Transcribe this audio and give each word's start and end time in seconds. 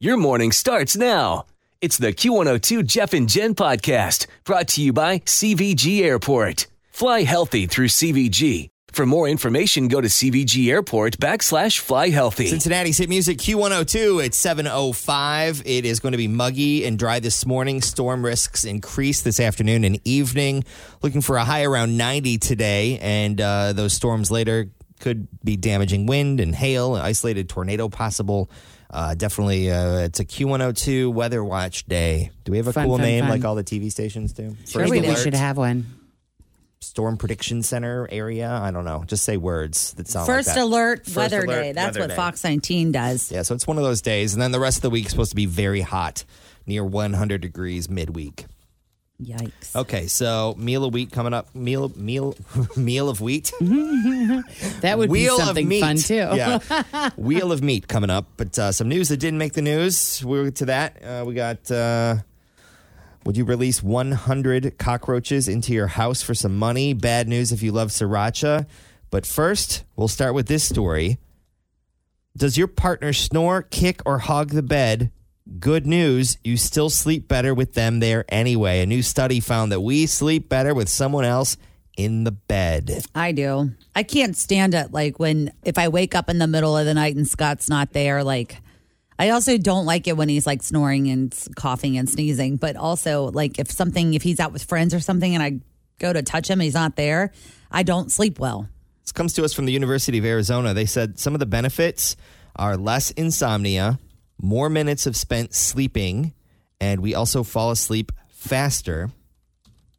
Your 0.00 0.16
morning 0.16 0.50
starts 0.50 0.96
now. 0.96 1.46
It's 1.80 1.98
the 1.98 2.12
Q102 2.12 2.84
Jeff 2.84 3.14
and 3.14 3.28
Jen 3.28 3.54
podcast 3.54 4.26
brought 4.42 4.66
to 4.68 4.82
you 4.82 4.92
by 4.92 5.20
CVG 5.20 6.02
Airport. 6.02 6.66
Fly 6.90 7.22
healthy 7.22 7.66
through 7.66 7.86
CVG. 7.86 8.70
For 8.92 9.06
more 9.06 9.28
information, 9.28 9.86
go 9.86 10.00
to 10.00 10.08
CVG 10.08 10.68
Airport 10.68 11.18
backslash 11.18 11.78
fly 11.78 12.08
healthy. 12.08 12.48
Cincinnati's 12.48 12.98
hit 12.98 13.08
music 13.08 13.38
Q102. 13.38 14.24
It's 14.24 14.36
7:05. 14.44 15.62
It 15.64 15.84
is 15.84 16.00
going 16.00 16.12
to 16.12 16.18
be 16.18 16.28
muggy 16.28 16.84
and 16.84 16.98
dry 16.98 17.20
this 17.20 17.46
morning. 17.46 17.80
Storm 17.80 18.24
risks 18.24 18.64
increase 18.64 19.22
this 19.22 19.38
afternoon 19.38 19.84
and 19.84 20.00
evening. 20.04 20.64
Looking 21.02 21.20
for 21.20 21.36
a 21.36 21.44
high 21.44 21.62
around 21.62 21.96
90 21.96 22.38
today, 22.38 22.98
and 22.98 23.40
uh, 23.40 23.72
those 23.72 23.92
storms 23.92 24.32
later 24.32 24.70
could 24.98 25.28
be 25.44 25.56
damaging 25.56 26.06
wind 26.06 26.40
and 26.40 26.52
hail, 26.52 26.96
isolated 26.96 27.48
tornado 27.48 27.88
possible. 27.88 28.50
Uh, 28.94 29.12
definitely, 29.14 29.70
uh, 29.72 29.96
it's 29.98 30.20
a 30.20 30.24
Q102 30.24 31.12
Weather 31.12 31.42
Watch 31.42 31.84
day. 31.86 32.30
Do 32.44 32.52
we 32.52 32.58
have 32.58 32.68
a 32.68 32.72
Fun, 32.72 32.86
cool 32.86 32.96
fun, 32.98 33.04
name 33.06 33.22
fun. 33.24 33.30
like 33.30 33.44
all 33.44 33.56
the 33.56 33.64
TV 33.64 33.90
stations 33.90 34.32
do? 34.32 34.54
Sure, 34.66 34.82
First 34.82 34.92
we, 34.92 35.00
we 35.00 35.06
Alert, 35.08 35.18
should 35.18 35.34
have 35.34 35.56
one. 35.56 35.86
Storm 36.80 37.16
Prediction 37.16 37.62
Center 37.64 38.06
area. 38.12 38.48
I 38.50 38.70
don't 38.70 38.84
know. 38.84 39.02
Just 39.04 39.24
say 39.24 39.36
words 39.36 39.94
that 39.94 40.06
sound 40.06 40.26
First 40.26 40.48
like 40.48 40.56
that. 40.56 40.62
alert, 40.62 41.04
First 41.06 41.16
weather 41.16 41.38
alert, 41.44 41.62
day. 41.62 41.72
That's 41.72 41.88
weather 41.96 42.00
what 42.00 42.08
day. 42.10 42.14
Fox 42.16 42.44
19 42.44 42.92
does. 42.92 43.32
Yeah, 43.32 43.42
so 43.42 43.54
it's 43.54 43.66
one 43.66 43.78
of 43.78 43.82
those 43.84 44.00
days, 44.00 44.32
and 44.34 44.40
then 44.40 44.52
the 44.52 44.60
rest 44.60 44.78
of 44.78 44.82
the 44.82 44.90
week 44.90 45.06
is 45.06 45.10
supposed 45.10 45.30
to 45.30 45.36
be 45.36 45.46
very 45.46 45.80
hot, 45.80 46.24
near 46.66 46.84
100 46.84 47.40
degrees 47.40 47.88
midweek. 47.90 48.44
Yikes. 49.24 49.74
Okay, 49.76 50.06
so 50.06 50.54
meal 50.58 50.84
of 50.84 50.92
wheat 50.94 51.10
coming 51.12 51.32
up. 51.34 51.54
Meal 51.54 51.92
meal 51.96 52.36
meal 52.76 53.08
of 53.08 53.20
wheat. 53.20 53.52
That 54.80 54.98
would 54.98 55.10
Wheel 55.10 55.38
be 55.38 55.42
something 55.44 55.80
fun 55.80 55.96
too. 55.96 56.14
Yeah, 56.14 57.10
wheel 57.16 57.52
of 57.52 57.62
meat 57.62 57.88
coming 57.88 58.10
up. 58.10 58.26
But 58.36 58.58
uh, 58.58 58.72
some 58.72 58.88
news 58.88 59.08
that 59.08 59.16
didn't 59.18 59.38
make 59.38 59.54
the 59.54 59.62
news. 59.62 60.22
We're 60.24 60.50
to 60.50 60.66
that. 60.66 61.02
Uh, 61.02 61.24
we 61.26 61.34
got. 61.34 61.70
Uh, 61.70 62.16
would 63.24 63.38
you 63.38 63.44
release 63.46 63.82
100 63.82 64.76
cockroaches 64.76 65.48
into 65.48 65.72
your 65.72 65.86
house 65.86 66.22
for 66.22 66.34
some 66.34 66.58
money? 66.58 66.92
Bad 66.92 67.26
news 67.26 67.52
if 67.52 67.62
you 67.62 67.72
love 67.72 67.88
sriracha. 67.88 68.66
But 69.10 69.24
first, 69.24 69.84
we'll 69.96 70.08
start 70.08 70.34
with 70.34 70.46
this 70.46 70.62
story. 70.62 71.16
Does 72.36 72.58
your 72.58 72.66
partner 72.66 73.12
snore, 73.14 73.62
kick, 73.62 74.02
or 74.04 74.18
hog 74.18 74.50
the 74.50 74.62
bed? 74.62 75.10
Good 75.60 75.86
news, 75.86 76.38
you 76.42 76.56
still 76.56 76.88
sleep 76.88 77.28
better 77.28 77.54
with 77.54 77.74
them 77.74 78.00
there 78.00 78.24
anyway. 78.30 78.80
A 78.80 78.86
new 78.86 79.02
study 79.02 79.40
found 79.40 79.72
that 79.72 79.80
we 79.80 80.06
sleep 80.06 80.48
better 80.48 80.72
with 80.72 80.88
someone 80.88 81.26
else 81.26 81.58
in 81.98 82.24
the 82.24 82.32
bed. 82.32 83.04
I 83.14 83.32
do. 83.32 83.72
I 83.94 84.04
can't 84.04 84.34
stand 84.36 84.74
it. 84.74 84.90
Like 84.92 85.18
when, 85.18 85.52
if 85.62 85.76
I 85.76 85.88
wake 85.88 86.14
up 86.14 86.30
in 86.30 86.38
the 86.38 86.46
middle 86.46 86.76
of 86.76 86.86
the 86.86 86.94
night 86.94 87.14
and 87.14 87.28
Scott's 87.28 87.68
not 87.68 87.92
there, 87.92 88.24
like, 88.24 88.56
I 89.18 89.30
also 89.30 89.58
don't 89.58 89.84
like 89.84 90.08
it 90.08 90.16
when 90.16 90.30
he's 90.30 90.46
like 90.46 90.62
snoring 90.62 91.08
and 91.08 91.36
coughing 91.56 91.98
and 91.98 92.08
sneezing. 92.08 92.56
But 92.56 92.76
also, 92.76 93.30
like, 93.30 93.58
if 93.58 93.70
something, 93.70 94.14
if 94.14 94.22
he's 94.22 94.40
out 94.40 94.52
with 94.52 94.64
friends 94.64 94.94
or 94.94 95.00
something 95.00 95.34
and 95.34 95.42
I 95.42 95.60
go 95.98 96.12
to 96.12 96.22
touch 96.22 96.48
him, 96.48 96.58
he's 96.58 96.74
not 96.74 96.96
there, 96.96 97.32
I 97.70 97.82
don't 97.82 98.10
sleep 98.10 98.38
well. 98.38 98.68
This 99.02 99.12
comes 99.12 99.34
to 99.34 99.44
us 99.44 99.52
from 99.52 99.66
the 99.66 99.72
University 99.72 100.16
of 100.16 100.24
Arizona. 100.24 100.72
They 100.72 100.86
said 100.86 101.18
some 101.18 101.34
of 101.34 101.38
the 101.38 101.46
benefits 101.46 102.16
are 102.56 102.78
less 102.78 103.10
insomnia, 103.12 103.98
more 104.44 104.68
minutes 104.68 105.06
of 105.06 105.16
spent 105.16 105.54
sleeping, 105.54 106.34
and 106.78 107.00
we 107.00 107.14
also 107.14 107.42
fall 107.42 107.70
asleep 107.70 108.12
faster. 108.28 109.10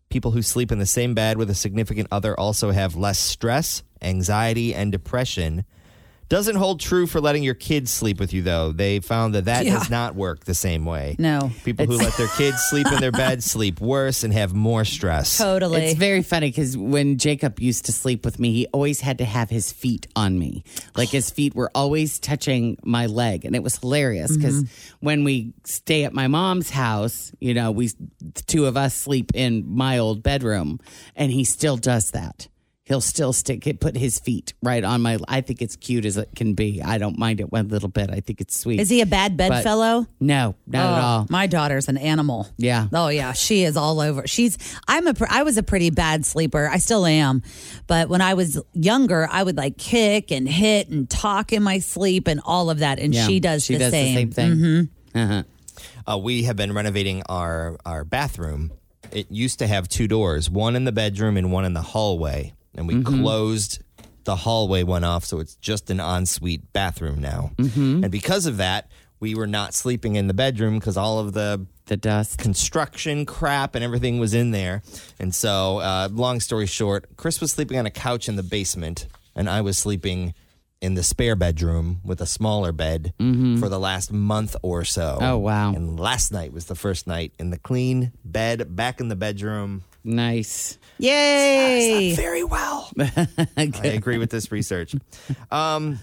People 0.10 0.32
who 0.32 0.44
sleep 0.44 0.72
in 0.72 0.78
the 0.78 0.86
same 0.86 1.16
bed 1.16 1.38
with 1.38 1.50
a 1.50 1.56
significant 1.56 2.08
other 2.12 2.40
also 2.40 2.70
have 2.70 2.96
less 2.96 3.18
stress, 3.18 3.82
anxiety, 4.04 4.74
and 4.74 4.92
depression. 4.92 5.66
Doesn't 6.28 6.56
hold 6.56 6.80
true 6.80 7.06
for 7.06 7.22
letting 7.22 7.44
your 7.44 7.53
kids 7.53 7.91
sleep 7.91 8.19
with 8.19 8.34
you, 8.34 8.41
though. 8.41 8.72
They 8.72 9.00
found 9.00 9.36
that 9.36 9.46
that 9.46 9.66
Yeah. 9.66 9.78
does 9.78 9.91
not 9.91 10.16
work 10.16 10.46
the 10.46 10.56
same 10.56 10.84
way. 10.84 11.16
No. 11.19 11.52
People 11.63 11.86
who 11.86 11.97
let 11.97 12.18
their 12.18 12.28
kids 12.30 12.58
sleep 12.63 12.88
in 12.91 13.00
their 13.00 13.12
bed 13.25 13.44
sleep 13.44 13.80
worse 13.80 14.24
and 14.24 14.34
have 14.34 14.53
more 14.53 14.85
stress. 14.85 15.38
Totally. 15.38 15.84
It's 15.84 16.00
very 16.00 16.24
funny 16.24 16.50
because 16.50 16.75
when 16.75 17.19
Jacob 17.19 17.59
used 17.59 17.85
to 17.85 17.91
sleep 17.91 18.25
with 18.25 18.40
me, 18.40 18.52
he 18.52 18.68
always 18.74 19.02
had 19.02 19.19
to 19.19 19.25
have 19.25 19.52
his 19.52 19.72
feet 19.72 20.08
on 20.16 20.40
me. 20.40 20.64
Like 20.96 21.09
his 21.09 21.30
feet 21.30 21.53
were 21.53 21.69
always 21.75 22.18
touching 22.18 22.78
my 22.84 23.06
leg. 23.06 23.46
And 23.46 23.56
it 23.56 23.62
was 23.62 23.78
hilarious 23.78 24.35
because 24.35 24.64
mm-hmm. 24.64 25.06
when 25.06 25.24
we 25.24 25.53
stay 25.64 26.06
at 26.06 26.14
my 26.14 26.28
mom's 26.28 26.72
house, 26.72 27.31
you 27.40 27.53
know, 27.53 27.72
we, 27.72 27.88
the 27.88 28.44
two 28.47 28.66
of 28.66 28.75
us 28.75 28.96
sleep 28.96 29.31
in 29.35 29.64
my 29.68 30.00
old 30.00 30.24
bedroom 30.24 30.80
and 31.16 31.31
he 31.31 31.44
still 31.44 31.78
does 31.78 32.12
that. 32.12 32.47
He'll 32.88 33.01
still 33.01 33.34
stick 33.34 33.66
it, 33.66 33.79
put 33.79 33.97
his 33.97 34.19
feet 34.19 34.53
right 34.62 34.84
on 34.84 35.01
my. 35.01 35.18
I 35.28 35.41
think 35.41 35.63
it's 35.63 35.75
cute 35.75 36.06
as 36.06 36.18
it 36.18 36.29
can 36.35 36.53
be. 36.53 36.84
I 36.84 37.00
don't 37.00 37.18
mind 37.18 37.40
it 37.40 37.51
one 37.51 37.68
little 37.69 37.90
bit. 37.90 38.12
I 38.12 38.19
think 38.19 38.41
it's 38.41 38.59
sweet. 38.59 38.79
Is 38.79 38.90
he 38.90 39.01
a 39.01 39.07
bad 39.07 39.35
bedfellow? 39.38 40.06
No, 40.19 40.53
not 40.68 40.79
at 40.85 41.00
Oh, 41.00 41.03
all. 41.03 41.28
My 41.31 41.47
daughter's 41.47 41.88
an 41.90 41.97
animal. 41.97 42.47
Yeah. 42.57 42.88
Oh 42.94 43.07
yeah, 43.07 43.31
she 43.34 43.63
is 43.63 43.75
all 43.75 44.00
over. 44.00 44.28
She's 44.28 44.59
I'm 44.88 45.07
a 45.07 45.16
pr- 45.16 45.25
I 45.31 45.41
was 45.41 45.57
a 45.57 45.63
pretty 45.63 45.90
bad 45.90 46.28
sleeper. 46.28 46.69
I 46.72 46.78
still 46.78 47.07
am. 47.07 47.41
But 47.88 48.07
when 48.07 48.22
I 48.22 48.35
was 48.35 48.62
younger, 48.73 49.28
I 49.31 49.41
would 49.41 49.57
like 49.57 49.78
kick 49.79 50.31
and 50.31 50.47
hit 50.47 50.88
and 50.90 51.09
talk 51.09 51.53
in 51.53 51.63
my 51.63 51.79
sleep 51.79 52.28
and 52.28 52.40
all 52.46 52.69
of 52.69 52.79
that 52.79 53.00
and 53.00 53.16
Yeah, 53.16 53.25
she 53.25 53.40
does 53.40 53.66
she 53.66 53.73
the 53.73 53.79
does 53.79 53.91
same. 53.91 54.29
the 54.29 54.35
same 54.35 54.59
thing. 54.59 54.90
Uh-huh. 55.16 55.44
uh, 56.13 56.17
we 56.19 56.44
have 56.44 56.56
been 56.56 56.72
renovating 56.73 57.23
our 57.29 57.78
our 57.84 58.03
bathroom. 58.03 58.72
It 59.12 59.31
used 59.31 59.59
to 59.59 59.67
have 59.67 59.88
two 59.88 60.07
doors, 60.07 60.50
one 60.50 60.75
in 60.75 60.84
the 60.85 60.91
bedroom 60.91 61.38
and 61.38 61.52
one 61.52 61.63
in 61.66 61.73
the 61.73 61.81
hallway, 61.81 62.53
and 62.75 62.88
we 62.88 62.96
mm-hmm. 62.96 63.22
closed 63.22 63.81
the 64.24 64.36
hallway 64.36 64.84
one 64.84 65.03
off, 65.03 65.24
so 65.24 65.40
it's 65.40 65.56
just 65.56 65.90
an 65.90 66.00
ensuite 66.00 66.74
bathroom 66.74 67.19
now. 67.19 67.52
Mm-hmm. 67.58 68.03
And 68.03 68.12
because 68.12 68.46
of 68.46 68.58
that, 68.58 68.90
we 69.19 69.36
were 69.36 69.47
not 69.47 69.74
sleeping 69.74 70.16
in 70.16 70.28
the 70.28 70.34
bedroom 70.34 70.80
because 70.80 70.97
all 70.97 71.19
of 71.19 71.34
the 71.34 71.66
The 71.85 71.96
dust. 71.97 72.40
construction 72.40 73.25
crap 73.25 73.75
and 73.75 73.84
everything 73.84 74.19
was 74.19 74.34
in 74.34 74.52
there. 74.52 74.81
And 75.19 75.34
so, 75.34 75.78
uh, 75.78 76.09
long 76.12 76.40
story 76.40 76.66
short, 76.66 77.16
Chris 77.16 77.40
was 77.40 77.52
sleeping 77.52 77.78
on 77.78 77.85
a 77.85 77.91
couch 77.91 78.28
in 78.28 78.35
the 78.35 78.44
basement, 78.44 79.08
and 79.35 79.50
I 79.50 79.62
was 79.62 79.78
sleeping 79.78 80.34
in 80.81 80.96
the 80.96 81.03
spare 81.03 81.35
bedroom 81.35 82.02
with 82.03 82.19
a 82.19 82.25
smaller 82.25 82.72
bed 82.72 83.14
mm-hmm. 83.19 83.58
for 83.58 83.69
the 83.69 83.80
last 83.80 84.12
month 84.12 84.56
or 84.62 84.84
so. 84.84 85.18
Oh, 85.22 85.38
wow. 85.38 85.74
And 85.74 86.00
last 86.00 86.31
night 86.31 86.52
was 86.52 86.66
the 86.66 86.75
first 86.75 87.08
night 87.08 87.31
in 87.40 87.50
the 87.50 87.58
clean 87.58 88.11
bed, 88.23 88.76
back 88.76 89.00
in 89.00 89.08
the 89.08 89.16
bedroom. 89.16 89.84
Nice. 90.05 90.78
Yay! 90.99 92.13
Very 92.16 92.43
well. 92.43 92.90
I 93.57 93.72
agree 93.84 94.17
with 94.19 94.29
this 94.29 94.52
research. 94.52 94.96
Um, 95.52 95.99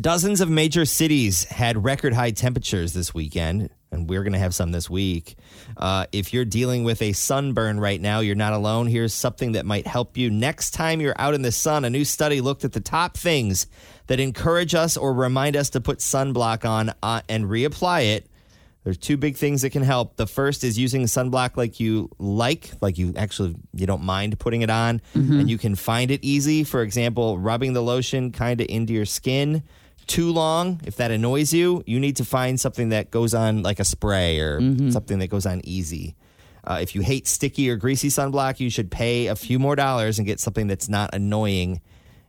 dozens 0.00 0.40
of 0.40 0.48
major 0.48 0.84
cities 0.84 1.44
had 1.44 1.84
record 1.84 2.14
high 2.14 2.30
temperatures 2.30 2.92
this 2.94 3.12
weekend, 3.14 3.68
and 3.92 4.08
we're 4.08 4.22
going 4.22 4.32
to 4.32 4.38
have 4.38 4.54
some 4.54 4.72
this 4.72 4.88
week. 4.88 5.36
Uh, 5.76 6.06
if 6.12 6.32
you're 6.32 6.46
dealing 6.46 6.82
with 6.82 7.02
a 7.02 7.12
sunburn 7.12 7.78
right 7.78 8.00
now, 8.00 8.20
you're 8.20 8.34
not 8.34 8.54
alone. 8.54 8.86
Here's 8.86 9.14
something 9.14 9.52
that 9.52 9.66
might 9.66 9.86
help 9.86 10.16
you. 10.16 10.30
Next 10.30 10.70
time 10.70 11.00
you're 11.00 11.14
out 11.18 11.34
in 11.34 11.42
the 11.42 11.52
sun, 11.52 11.84
a 11.84 11.90
new 11.90 12.04
study 12.04 12.40
looked 12.40 12.64
at 12.64 12.72
the 12.72 12.80
top 12.80 13.16
things 13.16 13.66
that 14.06 14.18
encourage 14.18 14.74
us 14.74 14.96
or 14.96 15.12
remind 15.12 15.56
us 15.56 15.70
to 15.70 15.80
put 15.80 15.98
sunblock 15.98 16.68
on 16.68 16.92
uh, 17.02 17.20
and 17.28 17.44
reapply 17.44 18.16
it. 18.16 18.26
There's 18.86 18.96
two 18.98 19.16
big 19.16 19.34
things 19.34 19.62
that 19.62 19.70
can 19.70 19.82
help. 19.82 20.14
The 20.14 20.28
first 20.28 20.62
is 20.62 20.78
using 20.78 21.02
sunblock 21.06 21.56
like 21.56 21.80
you 21.80 22.08
like, 22.20 22.70
like 22.80 22.98
you 22.98 23.14
actually 23.16 23.56
you 23.74 23.84
don't 23.84 24.04
mind 24.04 24.38
putting 24.38 24.62
it 24.62 24.70
on, 24.70 25.02
and 25.12 25.50
you 25.50 25.58
can 25.58 25.74
find 25.74 26.12
it 26.12 26.20
easy. 26.22 26.62
For 26.62 26.82
example, 26.82 27.36
rubbing 27.36 27.72
the 27.72 27.82
lotion 27.82 28.30
kind 28.30 28.60
of 28.60 28.68
into 28.70 28.92
your 28.92 29.04
skin 29.04 29.64
too 30.06 30.30
long, 30.30 30.80
if 30.84 30.94
that 30.98 31.10
annoys 31.10 31.52
you, 31.52 31.82
you 31.84 31.98
need 31.98 32.14
to 32.18 32.24
find 32.24 32.60
something 32.60 32.90
that 32.90 33.10
goes 33.10 33.34
on 33.34 33.64
like 33.64 33.80
a 33.80 33.84
spray 33.84 34.38
or 34.38 34.60
something 34.92 35.18
that 35.18 35.30
goes 35.30 35.46
on 35.46 35.62
easy. 35.64 36.14
Uh, 36.62 36.78
if 36.80 36.94
you 36.94 37.00
hate 37.00 37.26
sticky 37.26 37.68
or 37.68 37.74
greasy 37.74 38.06
sunblock, 38.06 38.60
you 38.60 38.70
should 38.70 38.88
pay 38.92 39.26
a 39.26 39.34
few 39.34 39.58
more 39.58 39.74
dollars 39.74 40.20
and 40.20 40.28
get 40.28 40.38
something 40.38 40.68
that's 40.68 40.88
not 40.88 41.12
annoying. 41.12 41.80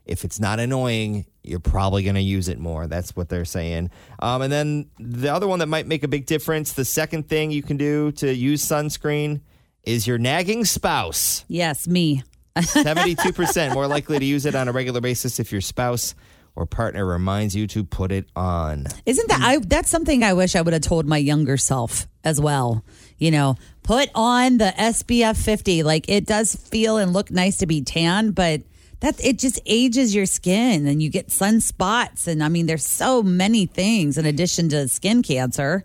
If 0.08 0.24
it's 0.24 0.40
not 0.40 0.58
annoying, 0.58 1.26
you're 1.42 1.60
probably 1.60 2.02
going 2.02 2.14
to 2.14 2.20
use 2.20 2.48
it 2.48 2.58
more. 2.58 2.86
That's 2.86 3.14
what 3.14 3.28
they're 3.28 3.44
saying. 3.44 3.90
Um, 4.18 4.42
and 4.42 4.52
then 4.52 4.90
the 4.98 5.28
other 5.28 5.46
one 5.46 5.58
that 5.60 5.68
might 5.68 5.86
make 5.86 6.02
a 6.02 6.08
big 6.08 6.26
difference, 6.26 6.72
the 6.72 6.84
second 6.84 7.28
thing 7.28 7.50
you 7.50 7.62
can 7.62 7.76
do 7.76 8.12
to 8.12 8.34
use 8.34 8.64
sunscreen 8.64 9.40
is 9.84 10.06
your 10.06 10.18
nagging 10.18 10.64
spouse. 10.64 11.44
Yes, 11.48 11.86
me. 11.86 12.22
72% 12.56 13.74
more 13.74 13.86
likely 13.86 14.18
to 14.18 14.24
use 14.24 14.46
it 14.46 14.54
on 14.54 14.68
a 14.68 14.72
regular 14.72 15.00
basis 15.00 15.38
if 15.38 15.52
your 15.52 15.60
spouse 15.60 16.14
or 16.58 16.66
partner 16.66 17.06
reminds 17.06 17.54
you 17.54 17.68
to 17.68 17.84
put 17.84 18.10
it 18.10 18.26
on. 18.34 18.86
Isn't 19.06 19.28
that 19.28 19.40
I 19.40 19.58
that's 19.58 19.88
something 19.88 20.24
I 20.24 20.32
wish 20.32 20.56
I 20.56 20.60
would 20.60 20.72
have 20.72 20.82
told 20.82 21.06
my 21.06 21.16
younger 21.16 21.56
self 21.56 22.08
as 22.24 22.40
well. 22.40 22.84
You 23.16 23.30
know, 23.30 23.56
put 23.84 24.10
on 24.14 24.58
the 24.58 24.74
SPF 24.76 25.36
50. 25.36 25.84
Like 25.84 26.08
it 26.08 26.26
does 26.26 26.56
feel 26.56 26.96
and 26.96 27.12
look 27.12 27.30
nice 27.30 27.58
to 27.58 27.66
be 27.66 27.82
tan, 27.82 28.32
but 28.32 28.62
that 29.00 29.22
it 29.24 29.38
just 29.38 29.60
ages 29.66 30.14
your 30.14 30.26
skin 30.26 30.86
and 30.86 31.02
you 31.02 31.08
get 31.10 31.28
sunspots 31.28 32.26
and 32.26 32.42
I 32.42 32.48
mean 32.48 32.66
there's 32.66 32.84
so 32.86 33.22
many 33.22 33.66
things 33.66 34.18
in 34.18 34.26
addition 34.26 34.68
to 34.70 34.88
skin 34.88 35.22
cancer. 35.22 35.84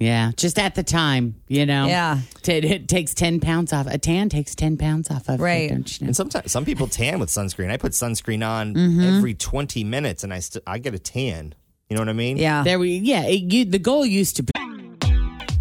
Yeah, 0.00 0.32
just 0.36 0.58
at 0.58 0.74
the 0.74 0.82
time, 0.82 1.36
you 1.46 1.64
know. 1.66 1.86
Yeah. 1.86 2.18
T- 2.42 2.52
it 2.54 2.88
takes 2.88 3.14
10 3.14 3.38
pounds 3.40 3.72
off. 3.72 3.86
A 3.86 3.96
tan 3.96 4.28
takes 4.28 4.54
10 4.56 4.76
pounds 4.76 5.08
off 5.08 5.28
of 5.28 5.40
Right. 5.40 5.70
it, 5.70 5.74
don't 5.74 6.00
you 6.00 6.04
know? 6.04 6.08
And 6.08 6.16
sometimes 6.16 6.50
some 6.50 6.64
people 6.64 6.88
tan 6.88 7.20
with 7.20 7.28
sunscreen. 7.28 7.70
I 7.70 7.76
put 7.76 7.92
sunscreen 7.92 8.46
on 8.46 8.74
Mm-hmm. 8.74 9.00
every 9.18 9.34
20 9.34 9.84
minutes 9.84 10.24
and 10.24 10.34
I 10.34 10.40
st- 10.40 10.64
I 10.66 10.78
get 10.78 10.94
a 10.94 10.98
tan. 10.98 11.54
You 11.88 11.94
know 11.96 12.02
what 12.02 12.08
I 12.08 12.12
mean? 12.14 12.38
Yeah. 12.38 12.64
There 12.64 12.78
we, 12.78 12.96
yeah, 12.96 13.24
it, 13.26 13.52
you, 13.52 13.64
the 13.66 13.78
goal 13.78 14.04
used 14.04 14.36
to 14.36 14.42
be. 14.42 14.50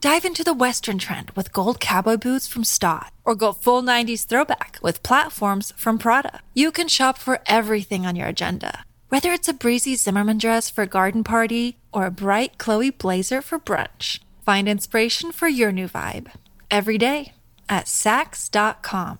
Dive 0.00 0.26
into 0.26 0.44
the 0.44 0.52
Western 0.52 0.98
trend 0.98 1.30
with 1.30 1.52
gold 1.52 1.80
cowboy 1.80 2.16
boots 2.18 2.46
from 2.46 2.64
Staud, 2.64 3.10
or 3.24 3.34
go 3.34 3.52
full 3.52 3.82
90s 3.82 4.26
throwback 4.26 4.78
with 4.82 5.02
platforms 5.02 5.72
from 5.76 5.96
Prada. 5.98 6.40
You 6.52 6.70
can 6.70 6.86
shop 6.86 7.16
for 7.16 7.40
everything 7.46 8.04
on 8.04 8.14
your 8.14 8.28
agenda, 8.28 8.84
whether 9.08 9.32
it's 9.32 9.48
a 9.48 9.54
breezy 9.54 9.96
Zimmermann 9.96 10.36
dress 10.38 10.68
for 10.68 10.82
a 10.82 10.86
garden 10.86 11.24
party 11.24 11.78
or 11.92 12.04
a 12.04 12.10
bright 12.10 12.58
Chloe 12.58 12.90
blazer 12.90 13.40
for 13.40 13.58
brunch. 13.58 14.20
Find 14.44 14.68
inspiration 14.68 15.32
for 15.32 15.48
your 15.48 15.72
new 15.72 15.88
vibe 15.88 16.30
every 16.70 16.98
day 16.98 17.32
at 17.68 17.86
Saks.com. 17.86 19.18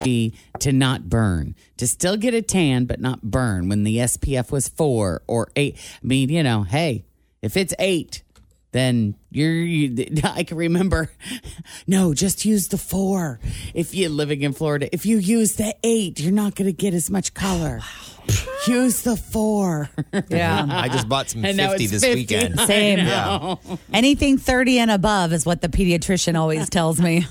be 0.00 0.32
to 0.60 0.72
not 0.72 1.10
burn, 1.10 1.56
to 1.76 1.88
still 1.88 2.16
get 2.16 2.34
a 2.34 2.40
tan 2.40 2.84
but 2.84 3.00
not 3.00 3.22
burn 3.22 3.68
when 3.68 3.82
the 3.82 3.96
SPF 3.96 4.52
was 4.52 4.68
four 4.68 5.22
or 5.26 5.48
eight. 5.56 5.76
I 6.02 6.06
mean, 6.06 6.28
you 6.28 6.44
know, 6.44 6.62
hey, 6.62 7.04
if 7.42 7.56
it's 7.56 7.74
eight, 7.80 8.22
then 8.76 9.16
you're. 9.30 9.52
You, 9.52 10.06
I 10.24 10.44
can 10.44 10.56
remember. 10.56 11.10
No, 11.86 12.14
just 12.14 12.44
use 12.44 12.68
the 12.68 12.78
four. 12.78 13.40
If 13.74 13.94
you're 13.94 14.10
living 14.10 14.42
in 14.42 14.52
Florida, 14.52 14.88
if 14.92 15.06
you 15.06 15.16
use 15.18 15.56
the 15.56 15.74
eight, 15.82 16.20
you're 16.20 16.32
not 16.32 16.54
going 16.54 16.66
to 16.66 16.72
get 16.72 16.94
as 16.94 17.10
much 17.10 17.34
color. 17.34 17.80
Use 18.66 19.02
the 19.02 19.16
four. 19.16 19.88
Yeah. 20.28 20.66
I 20.70 20.88
just 20.88 21.08
bought 21.08 21.30
some 21.30 21.44
And 21.44 21.58
50 21.58 21.86
this 21.86 22.02
50. 22.02 22.14
weekend. 22.20 22.60
Same. 22.66 22.98
Yeah. 22.98 23.54
Anything 23.92 24.36
30 24.38 24.78
and 24.80 24.90
above 24.90 25.32
is 25.32 25.46
what 25.46 25.60
the 25.62 25.68
pediatrician 25.68 26.36
always 26.38 26.68
tells 26.68 27.00
me. 27.00 27.24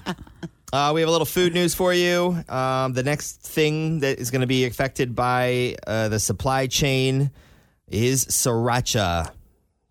Uh, 0.71 0.91
we 0.93 1.01
have 1.01 1.09
a 1.09 1.11
little 1.11 1.25
food 1.25 1.53
news 1.53 1.75
for 1.75 1.93
you. 1.93 2.41
Um, 2.49 2.93
the 2.93 3.03
next 3.03 3.41
thing 3.41 3.99
that 3.99 4.19
is 4.19 4.31
going 4.31 4.41
to 4.41 4.47
be 4.47 4.65
affected 4.65 5.15
by 5.15 5.75
uh, 5.85 6.09
the 6.09 6.19
supply 6.19 6.67
chain 6.67 7.31
is 7.87 8.25
sriracha, 8.25 9.31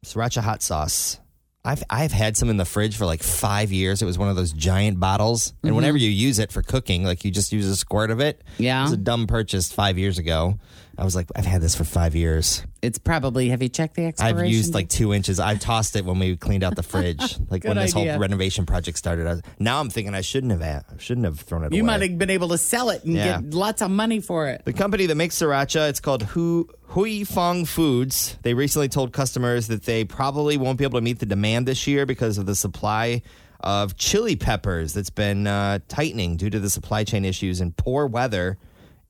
sriracha 0.04 0.42
hot 0.42 0.62
sauce. 0.62 1.20
I've 1.64 1.82
I've 1.88 2.12
had 2.12 2.36
some 2.36 2.50
in 2.50 2.58
the 2.58 2.64
fridge 2.64 2.96
for 2.96 3.06
like 3.06 3.22
five 3.22 3.72
years. 3.72 4.02
It 4.02 4.04
was 4.04 4.18
one 4.18 4.28
of 4.28 4.36
those 4.36 4.52
giant 4.52 5.00
bottles, 5.00 5.54
and 5.62 5.70
mm-hmm. 5.70 5.76
whenever 5.76 5.96
you 5.96 6.10
use 6.10 6.38
it 6.38 6.52
for 6.52 6.62
cooking, 6.62 7.04
like 7.04 7.24
you 7.24 7.30
just 7.30 7.52
use 7.52 7.66
a 7.66 7.76
squirt 7.76 8.10
of 8.10 8.20
it. 8.20 8.42
Yeah. 8.58 8.80
it 8.80 8.82
was 8.84 8.92
a 8.92 8.98
dumb 8.98 9.26
purchase 9.26 9.72
five 9.72 9.96
years 9.96 10.18
ago. 10.18 10.58
I 10.96 11.04
was 11.04 11.16
like, 11.16 11.26
I've 11.34 11.44
had 11.46 11.60
this 11.60 11.74
for 11.74 11.84
five 11.84 12.14
years. 12.14 12.64
It's 12.82 12.98
probably. 12.98 13.48
Have 13.48 13.62
you 13.62 13.68
checked 13.68 13.96
the 13.96 14.06
expiration? 14.06 14.38
I've 14.38 14.46
used 14.46 14.74
like 14.74 14.88
two 14.88 15.12
inches. 15.14 15.40
I 15.40 15.56
tossed 15.56 15.96
it 15.96 16.04
when 16.04 16.18
we 16.18 16.36
cleaned 16.36 16.62
out 16.62 16.76
the 16.76 16.82
fridge, 16.82 17.36
like 17.50 17.64
when 17.64 17.76
this 17.76 17.96
idea. 17.96 18.12
whole 18.12 18.20
renovation 18.20 18.66
project 18.66 18.98
started. 18.98 19.26
I 19.26 19.30
was, 19.34 19.42
now 19.58 19.80
I'm 19.80 19.90
thinking 19.90 20.14
I 20.14 20.20
shouldn't 20.20 20.52
have. 20.52 20.60
had- 20.60 20.84
I 20.94 20.98
shouldn't 20.98 21.24
have 21.24 21.40
thrown 21.40 21.62
it 21.62 21.66
You 21.66 21.68
away. 21.68 21.76
You 21.78 21.84
might 21.84 22.02
have 22.02 22.18
been 22.18 22.30
able 22.30 22.48
to 22.48 22.58
sell 22.58 22.90
it 22.90 23.04
and 23.04 23.14
Yeah. 23.14 23.40
get 23.40 23.54
lots 23.54 23.82
of 23.82 23.90
money 23.90 24.20
for 24.20 24.48
it. 24.48 24.62
The 24.64 24.72
company 24.72 25.06
that 25.06 25.14
makes 25.14 25.36
sriracha, 25.36 25.88
it's 25.88 26.00
called 26.00 26.22
Hu 26.22 26.68
Huy 26.90 27.24
Fong 27.24 27.64
Foods. 27.64 28.36
They 28.42 28.54
recently 28.54 28.88
told 28.88 29.12
customers 29.12 29.68
that 29.68 29.84
they 29.84 30.04
probably 30.04 30.56
won't 30.56 30.78
be 30.78 30.84
able 30.84 30.98
to 30.98 31.04
meet 31.04 31.18
the 31.18 31.26
demand 31.26 31.66
this 31.66 31.86
year 31.86 32.06
because 32.06 32.38
of 32.38 32.46
the 32.46 32.54
supply 32.54 33.22
of 33.60 33.96
chili 33.96 34.36
peppers 34.36 34.92
that's 34.92 35.08
been 35.10 35.46
uh, 35.46 35.78
tightening 35.88 36.36
due 36.36 36.50
to 36.50 36.60
the 36.60 36.68
supply 36.68 37.02
chain 37.02 37.24
issues 37.24 37.60
and 37.62 37.74
poor 37.76 38.06
weather 38.06 38.58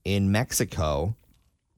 in 0.05 0.31
Mexico. 0.31 1.15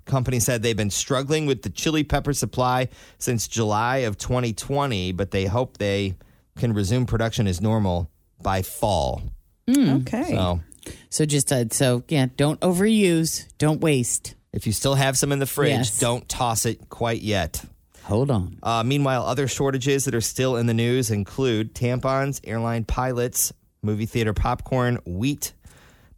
Company 0.08 0.40
said 0.40 0.64
they've 0.64 0.76
been 0.76 0.90
struggling 0.90 1.46
with 1.46 1.62
the 1.62 1.70
chili 1.70 2.04
pepper 2.04 2.34
supply 2.34 2.90
since 3.20 3.48
July 3.48 3.98
of 3.98 4.18
2020, 4.18 5.12
but 5.12 5.32
they 5.32 5.46
hope 5.46 5.78
they 5.78 6.16
can 6.58 6.74
resume 6.74 7.06
production 7.06 7.46
as 7.46 7.62
normal 7.62 8.10
by 8.42 8.62
fall. 8.64 9.22
Okay. 9.70 10.30
So 10.30 10.62
So 11.10 11.26
just 11.26 11.52
uh, 11.52 11.66
so 11.70 12.04
yeah, 12.08 12.28
don't 12.38 12.60
overuse, 12.62 13.46
don't 13.58 13.82
waste. 13.82 14.34
if 14.54 14.66
you 14.66 14.72
still 14.74 14.96
have 14.96 15.18
some 15.18 15.32
in 15.32 15.40
the 15.40 15.46
fridge, 15.46 15.72
Yes. 15.72 16.00
don't 16.00 16.28
toss 16.28 16.66
it 16.66 16.90
quite 16.90 17.22
yet. 17.22 17.64
Hold 18.04 18.32
on. 18.32 18.58
Uh, 18.64 18.84
meanwhile, 18.86 19.24
other 19.26 19.48
shortages 19.50 20.06
that 20.06 20.16
are 20.16 20.22
still 20.22 20.56
in 20.56 20.66
the 20.66 20.74
news 20.74 21.12
include 21.12 21.76
tampons, 21.76 22.40
airline 22.46 22.86
pilots, 22.86 23.52
movie 23.82 24.06
theater 24.06 24.34
popcorn, 24.34 25.00
wheat, 25.06 25.52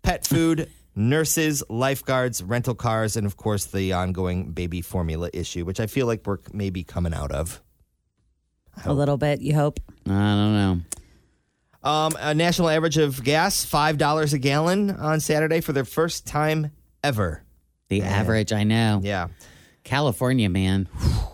pet 0.04 0.26
food, 0.28 0.70
nurses, 0.96 1.64
lifeguards, 1.70 2.44
rental 2.44 2.76
cars, 2.76 3.16
and 3.16 3.26
of 3.26 3.38
course 3.38 3.66
the 3.66 3.94
ongoing 3.94 4.52
baby 4.52 4.82
formula 4.82 5.30
issue, 5.34 5.66
which 5.66 5.80
I 5.80 5.88
feel 5.88 6.08
like 6.08 6.26
we're 6.26 6.40
maybe 6.54 6.84
coming 6.84 7.14
out 7.14 7.32
of. 7.32 7.62
A 8.86 8.94
little 8.94 9.18
bit, 9.18 9.42
you 9.42 9.56
hope. 9.56 9.80
I 10.06 10.10
don't 10.10 10.54
know. 10.54 10.80
Um, 11.82 12.14
a 12.20 12.34
national 12.34 12.70
average 12.70 12.98
of 12.98 13.24
gas 13.24 13.64
five 13.64 13.98
dollars 13.98 14.34
a 14.34 14.40
gallon 14.40 14.92
on 14.92 15.20
Saturday 15.20 15.62
for 15.62 15.74
the 15.74 15.86
first 15.86 16.28
time 16.28 16.72
ever. 17.04 17.44
The 17.88 18.04
average, 18.04 18.52
I 18.52 18.64
know. 18.64 19.00
Yeah. 19.04 19.28
California, 19.84 20.50
man. 20.50 20.88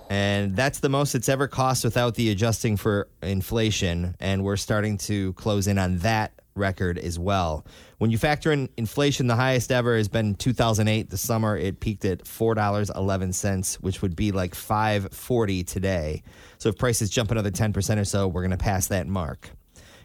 And 0.10 0.56
that's 0.56 0.80
the 0.80 0.88
most 0.90 1.16
it's 1.16 1.28
ever 1.28 1.48
cost 1.48 1.84
without 1.84 2.16
the 2.16 2.30
adjusting 2.30 2.78
for 2.78 3.10
inflation. 3.22 4.16
And 4.20 4.44
we're 4.44 4.56
starting 4.56 4.98
to 5.00 5.34
close 5.34 5.68
in 5.68 5.78
on 5.78 5.98
that 6.00 6.40
record 6.56 6.98
as 6.98 7.20
well. 7.20 7.66
When 7.98 8.12
you 8.12 8.18
factor 8.18 8.52
in 8.52 8.70
inflation, 8.78 9.28
the 9.28 9.36
highest 9.36 9.72
ever 9.72 9.98
has 9.98 10.08
been 10.08 10.36
2008. 10.36 11.10
The 11.10 11.18
summer 11.18 11.58
it 11.58 11.80
peaked 11.80 12.06
at 12.06 12.24
$4.11, 12.24 13.76
which 13.76 14.02
would 14.02 14.16
be 14.16 14.32
like 14.32 14.56
540 14.56 15.64
today. 15.64 16.24
So 16.58 16.70
if 16.70 16.78
prices 16.78 17.10
jump 17.10 17.32
another 17.32 17.52
10% 17.52 17.98
or 18.00 18.06
so, 18.06 18.28
we're 18.28 18.42
going 18.42 18.52
to 18.52 18.58
pass 18.58 18.88
that 18.88 19.08
mark. 19.08 19.50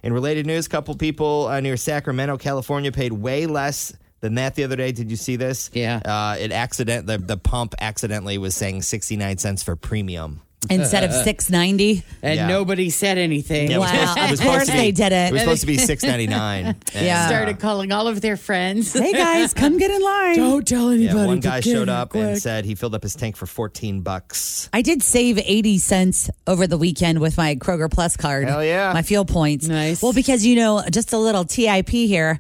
In 0.02 0.12
related 0.12 0.47
news, 0.47 0.66
a 0.66 0.71
couple 0.71 0.95
people 0.97 1.47
uh, 1.47 1.61
near 1.61 1.76
Sacramento, 1.76 2.38
California 2.38 2.90
paid 2.90 3.12
way 3.12 3.47
less 3.47 3.92
than 4.21 4.35
that 4.35 4.54
the 4.54 4.64
other 4.64 4.76
day. 4.76 4.92
Did 4.92 5.11
you 5.11 5.16
see 5.16 5.37
this? 5.37 5.71
Yeah. 5.73 6.00
Uh, 6.04 6.37
it 6.38 6.52
accident 6.52 7.07
the, 7.07 7.19
the 7.19 7.37
pump 7.37 7.75
accidentally 7.80 8.38
was 8.38 8.54
saying 8.54 8.83
69 8.83 9.38
cents 9.38 9.62
for 9.62 9.76
premium. 9.76 10.42
Instead 10.69 11.05
of 11.05 11.12
690. 11.25 12.02
And 12.23 12.37
Yeah. 12.37 12.47
nobody 12.47 12.90
said 12.90 13.17
anything. 13.17 13.71
Yeah, 13.71 13.76
it 13.76 13.81
was 13.81 13.90
Wow. 13.93 13.99
supposed- 14.00 14.19
it 14.19 14.21
was 14.21 14.31
Of 14.33 14.37
supposed 14.45 14.57
course 14.57 14.67
to 14.67 14.73
be- 14.73 14.79
they 14.79 14.90
did 14.93 15.12
it. 15.12 15.14
It 15.29 15.33
was 15.33 15.40
supposed 15.40 15.61
to 15.62 15.67
be 15.67 15.76
6.99. 15.79 16.67
And, 16.67 16.76
Yeah. 17.07 17.25
uh, 17.25 17.29
Started 17.29 17.59
calling 17.59 17.93
all 17.93 18.09
of 18.09 18.21
their 18.21 18.37
friends. 18.37 18.93
Hey 18.93 19.12
guys, 19.12 19.55
come 19.55 19.79
get 19.79 19.90
in 19.90 20.02
line. 20.02 20.37
Don't 20.37 20.69
tell 20.69 20.93
yeah, 20.93 21.09
anybody. 21.09 21.26
one 21.26 21.40
to 21.40 21.49
guy 21.49 21.61
showed 21.61 21.83
it 21.85 21.88
up 21.88 22.14
and 22.14 22.33
quick. 22.33 22.43
said 22.43 22.67
he 22.67 22.75
filled 22.75 22.95
up 22.95 23.02
his 23.02 23.14
tank 23.14 23.37
for 23.37 23.47
14 23.47 24.02
bucks. 24.02 24.69
I 24.73 24.83
did 24.83 25.02
save 25.02 25.38
80 25.38 25.79
cents 25.79 26.29
over 26.47 26.67
the 26.67 26.76
weekend 26.76 27.21
with 27.21 27.38
my 27.38 27.55
Kroger 27.55 27.90
Plus 27.90 28.19
card. 28.19 28.47
Hell 28.47 28.62
yeah. 28.62 28.93
My 28.93 29.02
fuel 29.02 29.25
points. 29.25 29.67
Nice. 29.67 30.02
Well, 30.02 30.12
because, 30.12 30.45
you 30.45 30.57
know, 30.57 30.83
just 30.90 31.14
a 31.14 31.19
little 31.19 31.45
TIP 31.45 31.88
here. 31.88 32.38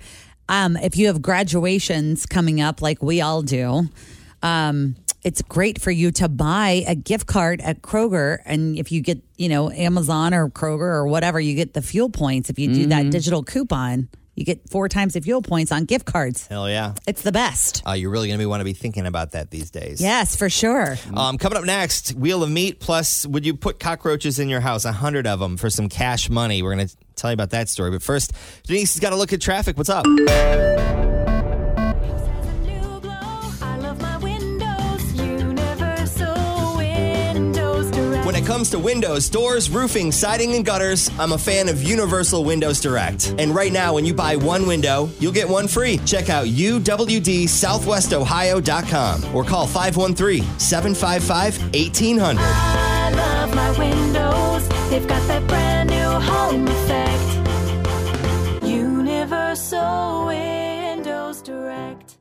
Um, 0.48 0.76
if 0.76 0.96
you 0.98 1.06
have 1.06 1.22
graduations 1.22 2.26
coming 2.26 2.60
up 2.60 2.82
like 2.82 3.02
we 3.02 3.20
all 3.22 3.40
do, 3.40 3.88
um, 4.42 4.96
it's 5.22 5.42
great 5.42 5.80
for 5.80 5.90
you 5.90 6.10
to 6.12 6.28
buy 6.28 6.84
a 6.86 6.94
gift 6.94 7.26
card 7.26 7.60
at 7.60 7.82
Kroger. 7.82 8.38
And 8.44 8.78
if 8.78 8.90
you 8.92 9.00
get, 9.02 9.22
you 9.36 9.48
know, 9.48 9.70
Amazon 9.70 10.32
or 10.34 10.48
Kroger 10.48 10.80
or 10.80 11.06
whatever, 11.06 11.38
you 11.38 11.54
get 11.54 11.74
the 11.74 11.82
fuel 11.82 12.08
points. 12.10 12.48
If 12.50 12.58
you 12.58 12.72
do 12.72 12.86
that 12.86 13.10
digital 13.10 13.42
coupon, 13.42 14.08
You 14.36 14.44
get 14.46 14.70
four 14.70 14.88
times 14.88 15.12
the 15.14 15.20
fuel 15.20 15.42
points 15.42 15.70
on 15.72 15.84
gift 15.84 16.06
cards. 16.06 16.46
Hell 16.46 16.70
yeah. 16.70 16.94
It's 17.06 17.20
the 17.20 17.32
best. 17.32 17.82
Uh, 17.86 17.92
you're 17.92 18.08
really 18.10 18.28
going 18.28 18.40
to 18.40 18.46
want 18.46 18.60
to 18.60 18.64
be 18.64 18.72
thinking 18.72 19.04
about 19.04 19.32
that 19.32 19.50
these 19.50 19.70
days. 19.70 20.00
Yes, 20.00 20.34
for 20.36 20.48
sure. 20.48 20.96
Um, 21.14 21.36
coming 21.36 21.58
up 21.58 21.64
next, 21.64 22.12
Wheel 22.14 22.42
of 22.42 22.50
Meat. 22.50 22.80
Plus, 22.80 23.26
would 23.26 23.44
you 23.44 23.54
put 23.54 23.78
cockroaches 23.78 24.38
in 24.38 24.48
your 24.48 24.60
house? 24.60 24.86
A 24.86 24.92
hundred 24.92 25.26
of 25.26 25.40
them 25.40 25.58
for 25.58 25.68
some 25.68 25.90
cash 25.90 26.30
money. 26.30 26.62
We're 26.62 26.74
going 26.74 26.88
to 26.88 26.96
tell 27.16 27.30
you 27.30 27.34
about 27.34 27.50
that 27.50 27.68
story. 27.68 27.90
But 27.90 28.02
first, 28.02 28.32
Denise 28.66 28.94
has 28.94 29.00
got 29.00 29.10
to 29.10 29.16
look 29.16 29.34
at 29.34 29.42
traffic. 29.42 29.76
What's 29.76 29.90
up? 29.90 30.06
Comes 38.60 38.68
to 38.68 38.78
windows, 38.78 39.30
doors, 39.30 39.70
roofing, 39.70 40.12
siding, 40.12 40.54
and 40.54 40.66
gutters, 40.66 41.10
I'm 41.18 41.32
a 41.32 41.38
fan 41.38 41.70
of 41.70 41.82
Universal 41.82 42.44
Windows 42.44 42.78
Direct. 42.78 43.34
And 43.38 43.54
right 43.54 43.72
now, 43.72 43.94
when 43.94 44.04
you 44.04 44.12
buy 44.12 44.36
one 44.36 44.66
window, 44.66 45.08
you'll 45.18 45.32
get 45.32 45.48
one 45.48 45.66
free. 45.66 45.96
Check 46.04 46.28
out 46.28 46.44
uwdsouthwestohio.com 46.44 49.34
or 49.34 49.44
call 49.44 49.66
513 49.66 50.42
755 50.58 51.58
1800. 51.72 52.42
I 52.42 53.10
love 53.12 53.54
my 53.54 53.70
windows. 53.78 54.68
They've 54.90 55.08
got 55.08 55.26
that 55.28 55.46
brand 55.48 55.88
new 55.88 56.20
home 56.20 56.68
effect. 56.68 57.16
Universal 58.62 60.26
Windows 60.26 61.40
Direct. 61.40 62.18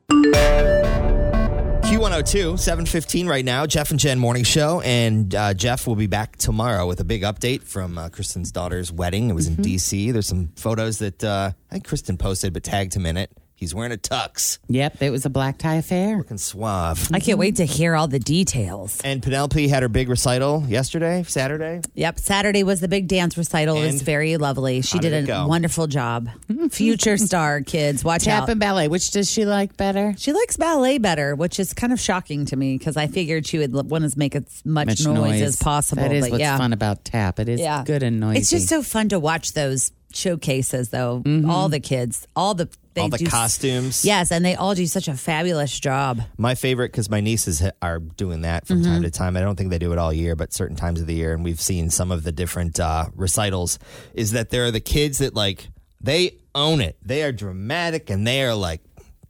Q102, 2.00 2.58
715 2.58 3.27
right 3.27 3.44
now. 3.44 3.65
Jeff 3.65 3.91
and 3.91 4.00
Jen 4.00 4.20
morning 4.20 4.46
show. 4.46 4.79
And 4.79 5.36
uh, 5.36 5.53
Jeff 5.53 5.86
will 5.86 5.98
be 5.98 6.08
back 6.08 6.38
tomorrow 6.38 6.88
with 6.88 7.01
a 7.01 7.03
big 7.03 7.24
update 7.24 7.63
from 7.63 7.98
uh, 7.98 8.08
Kristen's 8.08 8.53
daughter's 8.53 8.89
wedding. 8.89 9.29
It 9.29 9.34
was 9.34 9.48
in 9.48 9.56
D.C. 9.56 10.12
There's 10.12 10.25
some 10.25 10.48
photos 10.56 11.00
that 11.00 11.22
uh, 11.22 11.51
I 11.70 11.74
think 11.74 11.86
Kristen 11.86 12.15
posted, 12.15 12.53
but 12.53 12.63
tagged 12.63 12.94
him 12.94 13.06
in 13.06 13.18
it. 13.18 13.29
He's 13.59 13.75
wearing 13.75 13.91
a 13.91 13.97
tux, 13.97 14.57
Yep, 14.69 15.01
it 15.01 15.09
was 15.09 15.25
a 15.25 15.29
black 15.29 15.57
tie 15.57 15.75
affair. 15.75 16.17
looking 16.17 16.37
suave. 16.37 17.09
I 17.13 17.19
can't 17.19 17.37
wait 17.37 17.57
to 17.57 17.65
hear 17.65 17.93
all 17.93 18.07
the 18.07 18.17
details. 18.19 19.01
And 19.03 19.21
Penelope 19.21 19.67
had 19.67 19.83
her 19.83 19.89
big 19.89 20.07
recital 20.07 20.63
yesterday, 20.67 21.23
Saturday. 21.27 21.81
Yep, 21.95 22.19
Saturday 22.19 22.63
was 22.63 22.79
the 22.79 22.87
big 22.87 23.07
dance 23.09 23.37
recital. 23.37 23.75
it 23.77 23.81
was 23.85 23.95
And 23.95 24.01
very 24.03 24.37
lovely. 24.37 24.81
She 24.81 24.97
how 24.97 25.01
did, 25.01 25.09
did 25.09 25.23
a 25.25 25.27
go? 25.27 25.47
wonderful 25.47 25.87
job. 25.87 26.29
Future 26.71 27.17
star 27.29 27.59
kids, 27.61 28.03
watch 28.03 28.23
Tap 28.23 28.43
out. 28.43 28.49
and 28.49 28.59
ballet. 28.61 28.87
Which 28.87 29.11
does 29.11 29.29
she 29.29 29.45
like 29.45 29.75
better? 29.75 30.13
She 30.17 30.31
likes 30.31 30.55
ballet 30.55 30.97
better, 30.97 31.35
which 31.35 31.59
is 31.59 31.73
kind 31.73 31.91
of 31.91 31.99
shocking 31.99 32.45
to 32.45 32.55
me 32.55 32.77
because 32.77 32.95
I 32.95 33.07
figured 33.07 33.45
she 33.45 33.57
would 33.57 33.73
want 33.73 34.09
to 34.09 34.17
make 34.17 34.35
as 34.35 34.61
much, 34.63 34.87
Much 34.87 35.05
noise, 35.05 35.41
as 35.41 35.55
possible. 35.57 36.01
That 36.03 36.13
is 36.13 36.23
but 36.25 36.31
what's 36.31 36.41
yeah. 36.41 36.57
fun 36.57 36.71
about 36.71 37.03
tap. 37.03 37.39
It 37.39 37.49
is 37.49 37.59
Yeah. 37.59 37.83
good 37.83 38.03
and 38.03 38.21
noisy. 38.21 38.39
It's 38.39 38.49
just 38.49 38.69
so 38.69 38.81
fun 38.81 39.09
to 39.09 39.19
watch 39.19 39.51
those 39.51 39.91
showcases, 40.13 40.89
though. 40.89 41.21
Mm-hmm. 41.25 41.49
All 41.49 41.69
the 41.69 41.79
kids, 41.79 42.25
all 42.35 42.53
the 42.53 42.69
they 43.00 43.03
All 43.03 43.10
the 43.10 43.18
do 43.18 43.25
costumes. 43.27 44.03
Yes, 44.06 44.32
and 44.32 44.44
they 44.46 44.56
all 44.56 44.75
do 44.75 44.86
such 44.86 45.08
a 45.08 45.15
fabulous 45.15 45.79
job. 45.79 46.22
My 46.38 46.56
favorite, 46.56 46.91
because 46.91 47.10
my 47.10 47.22
nieces 47.22 47.60
ha- 47.62 47.72
are 47.82 48.00
doing 48.00 48.41
that 48.41 48.68
from 48.68 48.84
time 48.84 49.01
to 49.03 49.12
time. 49.12 49.38
I 49.38 49.39
don't 49.41 49.56
think 49.56 49.70
they 49.70 49.79
do 49.79 49.91
it 49.94 49.98
all 49.98 50.12
year, 50.13 50.36
but 50.36 50.53
certain 50.53 50.75
times 50.75 51.00
of 51.01 51.08
the 51.08 51.15
year. 51.15 51.34
And 51.34 51.44
we've 51.44 51.62
seen 51.62 51.89
some 51.89 52.12
of 52.12 52.24
the 52.24 52.32
different 52.32 52.79
uh, 52.79 53.06
recitals. 53.15 53.79
Is 54.13 54.32
that 54.32 54.50
there 54.50 54.65
are 54.65 54.72
the 54.72 54.79
kids 54.79 55.20
that 55.20 55.34
like 55.34 55.68
they 56.01 56.38
own 56.53 56.82
it. 56.82 56.98
They 57.01 57.24
are 57.24 57.32
dramatic 57.32 58.10
and 58.10 58.25
they 58.27 58.44
are 58.44 58.53
like 58.56 58.82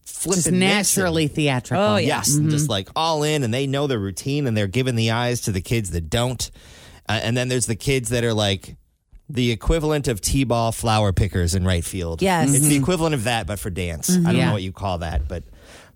flipping 0.05 0.33
just 0.35 0.45
this 0.45 0.47
and- 0.47 0.59
naturally 0.59 1.27
theatrical. 1.27 1.83
Oh, 1.85 1.97
yeah. 1.97 2.07
Yes, 2.17 2.37
just 2.37 2.69
like 2.69 2.89
all 2.95 3.23
in, 3.23 3.43
and 3.43 3.53
they 3.53 3.67
know 3.67 3.87
their 3.87 3.99
routine, 3.99 4.47
and 4.47 4.57
they're 4.57 4.67
giving 4.67 4.95
the 4.95 5.11
eyes 5.11 5.41
to 5.41 5.51
the 5.51 5.61
kids 5.61 5.91
that 5.91 6.09
don't. 6.09 6.49
Uh, 7.07 7.19
and 7.23 7.35
then 7.37 7.47
there's 7.47 7.65
the 7.65 7.75
kids 7.75 8.09
that 8.09 8.23
are 8.23 8.33
like 8.33 8.75
the 9.29 9.51
equivalent 9.51 10.07
of 10.07 10.21
t-ball 10.21 10.71
flower 10.71 11.13
pickers 11.13 11.53
in 11.53 11.63
right 11.63 11.85
field. 11.85 12.21
Yes. 12.21 12.49
it's 12.49 12.61
the 12.61 12.73
mm-hmm. 12.73 12.83
equivalent 12.83 13.15
of 13.15 13.25
that, 13.25 13.45
but 13.45 13.59
for 13.59 13.69
dance. 13.69 14.09
I 14.09 14.13
don't 14.13 14.23
mm-hmm. 14.23 14.35
Yeah. 14.35 14.45
know 14.47 14.53
what 14.53 14.63
you 14.63 14.71
call 14.71 14.99
that, 14.99 15.27
but 15.27 15.43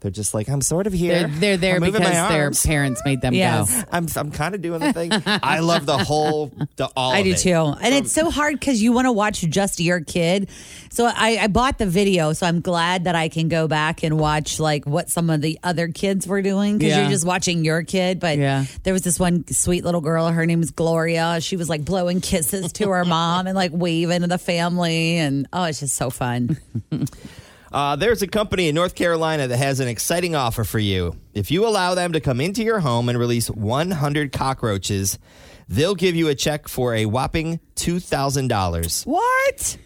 they're 0.01 0.11
just 0.11 0.33
like 0.33 0.49
I'm 0.49 0.61
sort 0.61 0.85
of 0.85 0.93
here. 0.93 1.19
They're, 1.19 1.27
they're 1.27 1.57
there 1.57 1.75
I'm 1.77 1.81
because 1.81 2.01
their 2.01 2.51
parents 2.51 3.01
made 3.05 3.21
them 3.21 3.33
Yes. 3.33 3.83
go. 3.83 3.89
I'm 3.91 4.07
I'm 4.17 4.31
kind 4.31 4.53
of 4.53 4.61
doing 4.61 4.79
the 4.81 4.91
thing. 4.91 5.11
I 5.25 5.59
love 5.59 5.85
the 5.85 5.97
whole 5.97 6.51
the 6.75 6.87
all. 6.95 7.13
I 7.13 7.23
do 7.23 7.31
it. 7.31 7.37
too. 7.37 7.51
And 7.53 7.93
it's 7.95 8.11
so 8.11 8.29
hard 8.29 8.59
because 8.59 8.81
you 8.83 8.91
want 8.91 9.05
to 9.05 9.11
watch 9.13 9.39
just 9.41 9.79
your 9.79 10.01
kid. 10.01 10.49
So 10.91 11.05
I, 11.05 11.37
I 11.41 11.47
bought 11.47 11.77
the 11.79 11.85
video, 11.87 12.33
so 12.33 12.45
I'm 12.45 12.59
glad 12.61 13.05
that 13.05 13.15
I 13.15 13.29
can 13.29 13.47
go 13.47 13.67
back 13.67 14.03
and 14.03 14.19
watch 14.19 14.59
like 14.59 14.85
what 14.85 15.09
some 15.09 15.29
of 15.29 15.41
the 15.41 15.57
other 15.63 15.87
kids 15.87 16.27
were 16.27 16.41
doing 16.41 16.77
because 16.77 16.91
Yeah. 16.93 17.01
you're 17.03 17.09
just 17.09 17.25
watching 17.25 17.63
your 17.63 17.81
kid. 17.83 18.19
But 18.19 18.37
Yeah. 18.37 18.65
there 18.83 18.93
was 18.93 19.03
this 19.03 19.19
one 19.19 19.47
sweet 19.51 19.83
little 19.85 20.01
girl. 20.01 20.27
Her 20.27 20.45
name 20.45 20.59
was 20.59 20.71
Gloria. 20.71 21.39
She 21.41 21.55
was 21.55 21.69
like 21.69 21.85
blowing 21.85 22.19
kisses 22.21 22.73
to 22.73 22.89
her 22.89 23.05
mom 23.13 23.47
and 23.47 23.55
like 23.55 23.71
waving 23.73 24.21
to 24.21 24.27
the 24.27 24.37
family. 24.37 25.15
And 25.17 25.47
oh, 25.53 25.63
it's 25.63 25.79
just 25.79 25.95
so 25.95 26.09
fun. 26.09 26.57
Uh, 27.73 27.95
there's 27.95 28.21
a 28.21 28.27
company 28.27 28.67
in 28.67 28.75
North 28.75 28.93
Carolina 28.93 29.47
that 29.47 29.57
has 29.57 29.79
an 29.79 29.87
exciting 29.87 30.35
offer 30.35 30.63
for 30.63 30.77
you. 30.77 31.17
If 31.33 31.49
you 31.49 31.65
allow 31.65 31.95
them 31.95 32.13
to 32.13 32.19
come 32.19 32.39
into 32.39 32.63
your 32.63 32.79
home 32.79 33.09
and 33.09 33.17
release 33.17 33.49
100 33.49 34.31
cockroaches, 34.31 35.17
they'll 35.67 35.95
give 35.95 36.15
you 36.15 36.27
a 36.27 36.35
check 36.35 36.67
for 36.67 36.93
a 36.93 37.07
whopping 37.07 37.59
$2,000. 37.75 39.07
what? 39.07 39.77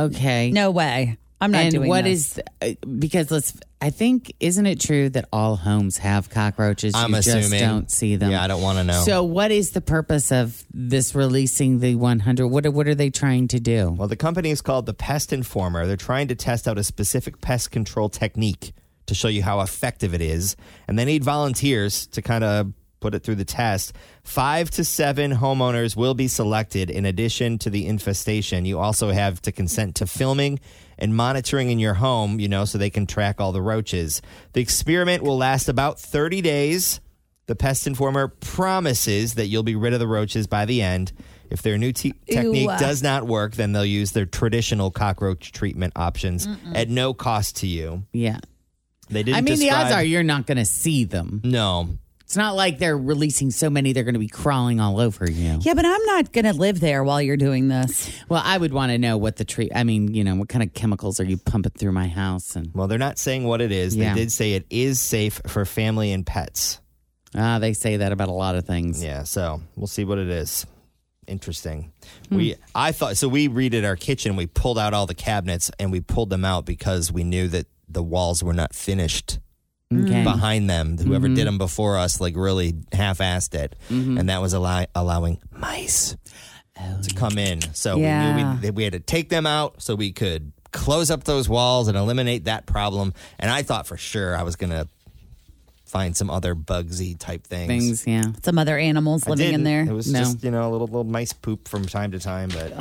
Okay. 0.00 0.50
No 0.50 0.72
way. 0.72 1.16
I'm 1.40 1.52
not 1.52 1.62
and 1.62 1.70
doing 1.72 1.88
what 1.88 2.04
this. 2.04 2.38
is 2.38 2.42
uh, 2.60 2.86
because 2.98 3.30
let's 3.30 3.56
I 3.80 3.90
think 3.90 4.34
isn't 4.40 4.66
it 4.66 4.80
true 4.80 5.08
that 5.10 5.28
all 5.32 5.56
homes 5.56 5.98
have 5.98 6.30
cockroaches? 6.30 6.94
I'm 6.94 7.10
you 7.10 7.16
assuming. 7.18 7.42
just 7.42 7.60
don't 7.60 7.90
see 7.90 8.16
them. 8.16 8.32
Yeah, 8.32 8.42
I 8.42 8.48
don't 8.48 8.60
want 8.60 8.78
to 8.78 8.84
know. 8.84 9.02
So 9.02 9.22
what 9.22 9.52
is 9.52 9.70
the 9.70 9.80
purpose 9.80 10.32
of 10.32 10.64
this 10.72 11.14
releasing 11.14 11.78
the 11.78 11.94
100? 11.94 12.48
What 12.48 12.66
are, 12.66 12.70
what 12.72 12.88
are 12.88 12.94
they 12.94 13.10
trying 13.10 13.46
to 13.48 13.60
do? 13.60 13.90
Well, 13.90 14.08
the 14.08 14.16
company 14.16 14.50
is 14.50 14.60
called 14.60 14.86
the 14.86 14.94
Pest 14.94 15.32
Informer. 15.32 15.86
They're 15.86 15.96
trying 15.96 16.28
to 16.28 16.34
test 16.34 16.66
out 16.66 16.76
a 16.76 16.82
specific 16.82 17.40
pest 17.40 17.70
control 17.70 18.08
technique 18.08 18.72
to 19.06 19.14
show 19.14 19.28
you 19.28 19.42
how 19.42 19.60
effective 19.60 20.12
it 20.12 20.20
is. 20.20 20.56
And 20.88 20.98
they 20.98 21.04
need 21.04 21.22
volunteers 21.22 22.08
to 22.08 22.22
kind 22.22 22.42
of 22.42 22.72
put 23.00 23.14
it 23.14 23.22
through 23.22 23.36
the 23.36 23.44
test. 23.44 23.94
Five 24.24 24.70
to 24.72 24.84
seven 24.84 25.32
homeowners 25.32 25.96
will 25.96 26.14
be 26.14 26.28
selected 26.28 26.90
in 26.90 27.06
addition 27.06 27.58
to 27.58 27.70
the 27.70 27.86
infestation. 27.86 28.64
You 28.64 28.80
also 28.80 29.10
have 29.10 29.40
to 29.42 29.52
consent 29.52 29.96
to 29.96 30.06
filming 30.06 30.58
and 30.98 31.14
monitoring 31.14 31.70
in 31.70 31.78
your 31.78 31.94
home, 31.94 32.40
you 32.40 32.48
know, 32.48 32.64
so 32.64 32.78
they 32.78 32.90
can 32.90 33.06
track 33.06 33.40
all 33.40 33.52
the 33.52 33.62
roaches. 33.62 34.20
The 34.52 34.60
experiment 34.60 35.22
will 35.22 35.36
last 35.36 35.68
about 35.68 35.98
30 35.98 36.40
days. 36.40 37.00
The 37.46 37.56
Pest 37.56 37.86
Informer 37.86 38.28
promises 38.28 39.34
that 39.34 39.46
you'll 39.46 39.62
be 39.62 39.76
rid 39.76 39.94
of 39.94 40.00
the 40.00 40.06
roaches 40.06 40.46
by 40.46 40.66
the 40.66 40.82
end. 40.82 41.12
If 41.50 41.62
their 41.62 41.78
new 41.78 41.92
te- 41.92 42.12
technique 42.30 42.68
Ew. 42.68 42.78
does 42.78 43.02
not 43.02 43.26
work, 43.26 43.54
then 43.54 43.72
they'll 43.72 43.84
use 43.84 44.12
their 44.12 44.26
traditional 44.26 44.90
cockroach 44.90 45.50
treatment 45.52 45.94
options 45.96 46.46
at 46.74 46.90
no 46.90 47.14
cost 47.14 47.56
to 47.58 47.66
you. 47.66 48.04
Yeah. 48.12 48.40
They 49.08 49.22
didn't 49.22 49.38
I 49.38 49.40
mean, 49.40 49.58
the 49.58 49.70
odds 49.70 49.92
are 49.92 50.02
you're 50.02 50.22
not 50.22 50.46
going 50.46 50.58
to 50.58 50.66
see 50.66 51.04
them. 51.04 51.40
no. 51.44 51.96
It's 52.28 52.36
not 52.36 52.56
like 52.56 52.78
they're 52.78 52.98
releasing 52.98 53.50
so 53.50 53.70
many 53.70 53.94
they're 53.94 54.04
going 54.04 54.12
to 54.12 54.18
be 54.18 54.28
crawling 54.28 54.80
all 54.80 55.00
over 55.00 55.30
you. 55.30 55.60
Yeah, 55.62 55.72
but 55.72 55.86
I'm 55.86 56.04
not 56.04 56.30
going 56.30 56.44
to 56.44 56.52
live 56.52 56.78
there 56.78 57.02
while 57.02 57.22
you're 57.22 57.38
doing 57.38 57.68
this. 57.68 58.10
Well, 58.28 58.42
I 58.44 58.58
would 58.58 58.70
want 58.70 58.92
to 58.92 58.98
know 58.98 59.16
what 59.16 59.36
the 59.36 59.46
tree. 59.46 59.70
I 59.74 59.82
mean, 59.82 60.12
you 60.12 60.24
know, 60.24 60.34
what 60.34 60.50
kind 60.50 60.62
of 60.62 60.74
chemicals 60.74 61.20
are 61.20 61.24
you 61.24 61.38
pumping 61.38 61.72
through 61.72 61.92
my 61.92 62.06
house? 62.06 62.54
And 62.54 62.70
Well, 62.74 62.86
they're 62.86 62.98
not 62.98 63.18
saying 63.18 63.44
what 63.44 63.62
it 63.62 63.72
is. 63.72 63.96
Yeah. 63.96 64.12
They 64.12 64.20
did 64.20 64.30
say 64.30 64.52
it 64.52 64.66
is 64.68 65.00
safe 65.00 65.40
for 65.46 65.64
family 65.64 66.12
and 66.12 66.26
pets. 66.26 66.82
ah, 67.34 67.58
they 67.60 67.72
say 67.72 67.96
that 67.96 68.12
about 68.12 68.28
a 68.28 68.32
lot 68.32 68.56
of 68.56 68.66
things. 68.66 69.02
Yeah, 69.02 69.22
so 69.22 69.62
we'll 69.74 69.86
see 69.86 70.04
what 70.04 70.18
it 70.18 70.28
is. 70.28 70.66
Interesting. 71.26 71.94
We 72.30 72.56
I 72.74 72.92
thought 72.92 73.16
so 73.16 73.26
we 73.28 73.48
redid 73.48 73.86
our 73.86 73.96
kitchen, 73.96 74.36
we 74.36 74.46
pulled 74.46 74.78
out 74.78 74.92
all 74.92 75.06
the 75.06 75.14
cabinets 75.14 75.70
and 75.78 75.90
we 75.90 76.02
pulled 76.02 76.28
them 76.28 76.44
out 76.44 76.66
because 76.66 77.10
we 77.10 77.24
knew 77.24 77.48
that 77.48 77.68
the 77.88 78.02
walls 78.02 78.44
were 78.44 78.52
not 78.52 78.74
finished 78.74 79.38
Okay. 79.92 80.22
behind 80.22 80.68
them. 80.68 80.98
Whoever 80.98 81.28
did 81.28 81.38
mm-hmm. 81.38 81.44
them 81.46 81.58
before 81.58 81.96
us 81.96 82.20
like 82.20 82.36
really 82.36 82.74
half-assed 82.92 83.54
it 83.54 83.74
mm-hmm. 83.88 84.18
and 84.18 84.28
that 84.28 84.42
was 84.42 84.52
allow- 84.52 84.86
allowing 84.94 85.38
mice 85.50 86.14
oh, 86.78 87.00
to 87.02 87.14
come 87.14 87.38
in. 87.38 87.62
So 87.74 87.96
we 87.96 88.02
knew 88.02 88.58
we, 88.62 88.70
we 88.70 88.84
had 88.84 88.92
to 88.92 89.00
take 89.00 89.30
them 89.30 89.46
out 89.46 89.80
so 89.82 89.94
we 89.94 90.12
could 90.12 90.52
close 90.72 91.10
up 91.10 91.24
those 91.24 91.48
walls 91.48 91.88
and 91.88 91.96
eliminate 91.96 92.44
that 92.44 92.66
problem. 92.66 93.14
And 93.38 93.50
I 93.50 93.62
thought 93.62 93.86
for 93.86 93.96
sure 93.96 94.36
I 94.36 94.42
was 94.42 94.56
going 94.56 94.70
to 94.70 94.86
find 95.86 96.14
some 96.14 96.28
other 96.28 96.54
bugsy 96.54 97.18
type 97.18 97.46
Things, 97.46 98.06
yeah. 98.06 98.24
Some 98.42 98.58
other 98.58 98.76
animals 98.76 99.26
I 99.26 99.30
living 99.30 99.46
in 99.46 99.50
didn't. 99.52 99.64
there. 99.64 99.82
It 99.82 99.92
was 99.92 100.12
No. 100.12 100.18
just 100.18 100.44
you 100.44 100.50
know 100.50 100.68
a 100.68 100.70
little 100.70 100.86
little 100.86 101.04
mice 101.04 101.32
poop 101.32 101.66
from 101.66 101.86
time 101.86 102.12
to 102.12 102.18
time, 102.18 102.50
but 102.50 102.74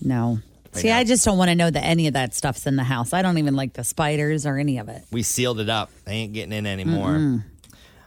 No. 0.00 0.38
See, 0.80 0.88
know. 0.88 0.96
I 0.96 1.04
just 1.04 1.24
don't 1.24 1.38
want 1.38 1.50
to 1.50 1.54
know 1.54 1.70
that 1.70 1.84
any 1.84 2.06
of 2.06 2.14
that 2.14 2.34
stuff's 2.34 2.66
in 2.66 2.76
the 2.76 2.84
house. 2.84 3.12
I 3.12 3.22
don't 3.22 3.38
even 3.38 3.56
like 3.56 3.74
the 3.74 3.84
spiders 3.84 4.46
or 4.46 4.58
any 4.58 4.78
of 4.78 4.88
it. 4.88 5.02
we 5.10 5.22
sealed 5.22 5.60
it 5.60 5.68
up. 5.68 5.90
They 6.04 6.12
ain't 6.12 6.32
getting 6.32 6.52
in 6.52 6.66
anymore. 6.66 7.42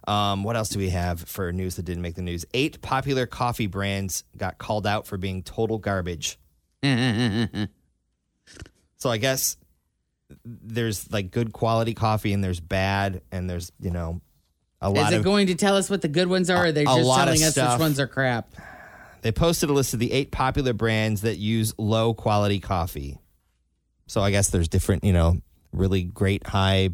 Um, 0.08 0.44
what 0.44 0.56
else 0.56 0.70
do 0.70 0.80
we 0.80 0.90
have 0.90 1.22
for 1.22 1.52
news 1.52 1.76
that 1.76 1.84
didn't 1.84 2.02
make 2.02 2.16
the 2.16 2.22
news? 2.24 2.46
Eight 2.54 2.82
popular 2.82 3.28
coffee 3.28 3.68
brands 3.68 4.24
got 4.38 4.58
called 4.58 4.88
out 4.88 5.06
for 5.06 5.18
being 5.18 5.44
total 5.44 5.78
garbage. 5.78 6.40
so 6.84 6.90
I 9.10 9.18
guess 9.18 9.58
there's 10.46 11.12
like 11.12 11.32
good 11.32 11.54
quality 11.54 11.94
coffee 11.94 12.34
and 12.34 12.44
there's 12.44 12.60
bad 12.60 13.22
and 13.32 13.50
there's 13.50 13.72
you 13.80 13.92
know 13.92 14.22
a 14.82 14.90
lot 14.90 15.08
Is 15.08 15.14
it 15.14 15.18
of 15.18 15.24
going 15.24 15.48
to 15.48 15.56
tell 15.56 15.76
us 15.76 15.90
what 15.90 16.02
the 16.02 16.08
good 16.08 16.28
ones 16.28 16.50
are, 16.50 16.64
or 16.64 16.66
are 16.68 16.72
they 16.72 16.84
A 16.84 16.86
just 16.86 17.02
lot 17.02 17.28
of 17.28 17.34
telling 17.36 17.44
us 17.44 17.52
stuff. 17.52 17.74
which 17.74 17.80
ones 17.82 18.00
are 18.00 18.08
crap? 18.08 18.54
They 19.22 19.32
posted 19.32 19.70
a 19.70 19.74
list 19.74 19.94
of 19.94 20.00
the 20.00 20.12
eight 20.12 20.32
popular 20.32 20.74
brands 20.74 21.22
that 21.22 21.38
use 21.38 21.74
low 21.78 22.14
quality 22.14 22.60
coffee. 22.60 23.18
So 24.08 24.22
I 24.22 24.32
guess 24.32 24.50
there's 24.50 24.68
different, 24.68 25.04
you 25.04 25.14
know, 25.14 25.38
really 25.72 26.04
great 26.04 26.46
high, 26.48 26.90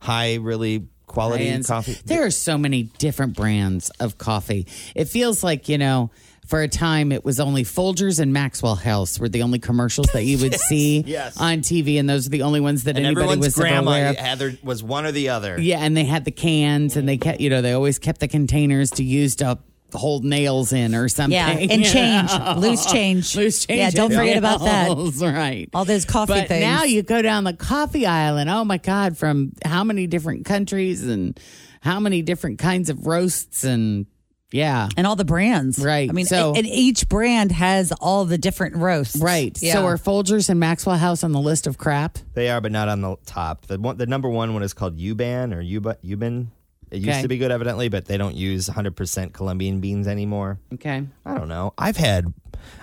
high, 0.00 0.36
really 0.36 0.88
quality 1.06 1.46
High-end- 1.46 1.66
coffee. 1.66 1.96
There 2.04 2.24
are 2.24 2.30
so 2.30 2.56
many 2.58 2.84
different 2.84 3.36
brands 3.36 3.90
of 4.00 4.18
coffee. 4.18 4.66
It 4.94 5.06
feels 5.06 5.44
like, 5.44 5.68
you 5.68 5.78
know, 5.78 6.10
for 6.46 6.60
a 6.62 6.68
time 6.68 7.12
it 7.12 7.24
was 7.24 7.38
only 7.38 7.62
Folgers 7.64 8.18
and 8.18 8.32
Maxwell 8.32 8.74
House 8.74 9.18
were 9.20 9.28
the 9.28 9.42
only 9.42 9.58
commercials 9.60 10.08
that 10.08 10.24
you 10.24 10.38
would 10.38 10.54
see 10.68 11.00
yes. 11.06 11.38
on 11.40 11.58
TV, 11.58 12.00
and 12.00 12.08
those 12.10 12.26
are 12.26 12.30
the 12.30 12.42
only 12.42 12.60
ones 12.60 12.84
that 12.84 12.96
and 12.96 13.06
anybody 13.06 13.38
was 13.38 13.54
grandma 13.54 13.90
aware 13.92 14.08
of. 14.34 14.64
was 14.64 14.82
one 14.82 15.06
or 15.06 15.12
the 15.12 15.28
other. 15.28 15.60
Yeah, 15.60 15.78
and 15.78 15.96
they 15.96 16.04
had 16.04 16.24
the 16.24 16.32
cans, 16.32 16.96
and 16.96 17.08
they 17.08 17.16
kept, 17.16 17.40
you 17.40 17.48
know, 17.48 17.62
they 17.62 17.72
always 17.72 17.98
kept 18.00 18.18
the 18.20 18.28
containers 18.28 18.90
to 18.92 19.04
use 19.04 19.36
to 19.36 19.58
hold 19.92 20.24
nails 20.24 20.72
in 20.72 20.94
or 20.94 21.08
something. 21.08 21.32
Yeah, 21.32 21.50
and 21.50 21.84
change, 21.84 22.30
know? 22.30 22.54
loose 22.58 22.86
change. 22.86 23.36
loose 23.36 23.66
change. 23.66 23.78
Yeah, 23.78 23.90
don't 23.90 24.12
and 24.12 24.20
forget 24.20 24.36
about 24.36 24.60
that. 24.60 24.88
Right. 25.22 25.68
All 25.74 25.84
those 25.84 26.04
coffee 26.04 26.32
but 26.32 26.48
things. 26.48 26.62
now 26.62 26.84
you 26.84 27.02
go 27.02 27.22
down 27.22 27.44
the 27.44 27.54
coffee 27.54 28.06
aisle, 28.06 28.36
and 28.36 28.50
oh 28.50 28.64
my 28.64 28.78
god, 28.78 29.16
from 29.16 29.52
how 29.64 29.84
many 29.84 30.06
different 30.06 30.44
countries 30.44 31.06
and 31.06 31.38
how 31.80 32.00
many 32.00 32.22
different 32.22 32.58
kinds 32.58 32.90
of 32.90 33.06
roasts 33.06 33.64
and 33.64 34.06
yeah. 34.52 34.88
and 34.96 35.06
all 35.06 35.16
the 35.16 35.24
brands. 35.24 35.78
Right, 35.78 36.08
I 36.08 36.12
mean, 36.12 36.26
so- 36.26 36.54
and 36.54 36.66
each 36.66 37.08
brand 37.08 37.52
has 37.52 37.92
all 37.92 38.24
the 38.24 38.38
different 38.38 38.76
roasts. 38.76 39.16
Right. 39.16 39.56
Yeah. 39.60 39.74
So 39.74 39.86
are 39.86 39.96
Folgers 39.96 40.48
and 40.48 40.60
Maxwell 40.60 40.96
House 40.96 41.24
on 41.24 41.32
the 41.32 41.40
list 41.40 41.66
of 41.66 41.78
crap? 41.78 42.18
They 42.34 42.50
are, 42.50 42.60
but 42.60 42.72
not 42.72 42.88
on 42.88 43.00
the 43.00 43.16
top. 43.26 43.66
The 43.66 43.78
one, 43.78 43.96
the 43.96 44.06
number 44.06 44.28
one 44.28 44.54
one 44.54 44.62
is 44.62 44.74
called 44.74 44.98
Yuban 44.98 45.56
or 45.56 45.60
Uba, 45.60 45.98
Ubin. 46.04 46.50
It 46.92 46.98
used 46.98 47.08
Okay. 47.08 47.22
to 47.22 47.28
be 47.28 47.38
good, 47.38 47.50
evidently, 47.50 47.88
but 47.88 48.04
they 48.04 48.18
don't 48.18 48.36
use 48.36 48.68
100% 48.68 49.32
Colombian 49.32 49.80
beans 49.80 50.06
anymore. 50.06 50.60
Okay. 50.74 51.02
I 51.24 51.34
don't 51.34 51.48
know. 51.48 51.72
I've 51.78 51.96
had, 51.96 52.32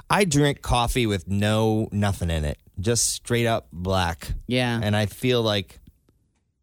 I 0.09 0.25
drink 0.25 0.61
coffee 0.63 1.05
with 1.05 1.27
no 1.27 1.87
nothing 1.91 2.31
in 2.31 2.43
it, 2.43 2.57
just 2.79 3.05
straight 3.11 3.45
up 3.45 3.67
black. 3.71 4.33
Yeah. 4.47 4.79
And 4.81 4.95
I 4.95 5.05
feel 5.05 5.43
like 5.43 5.79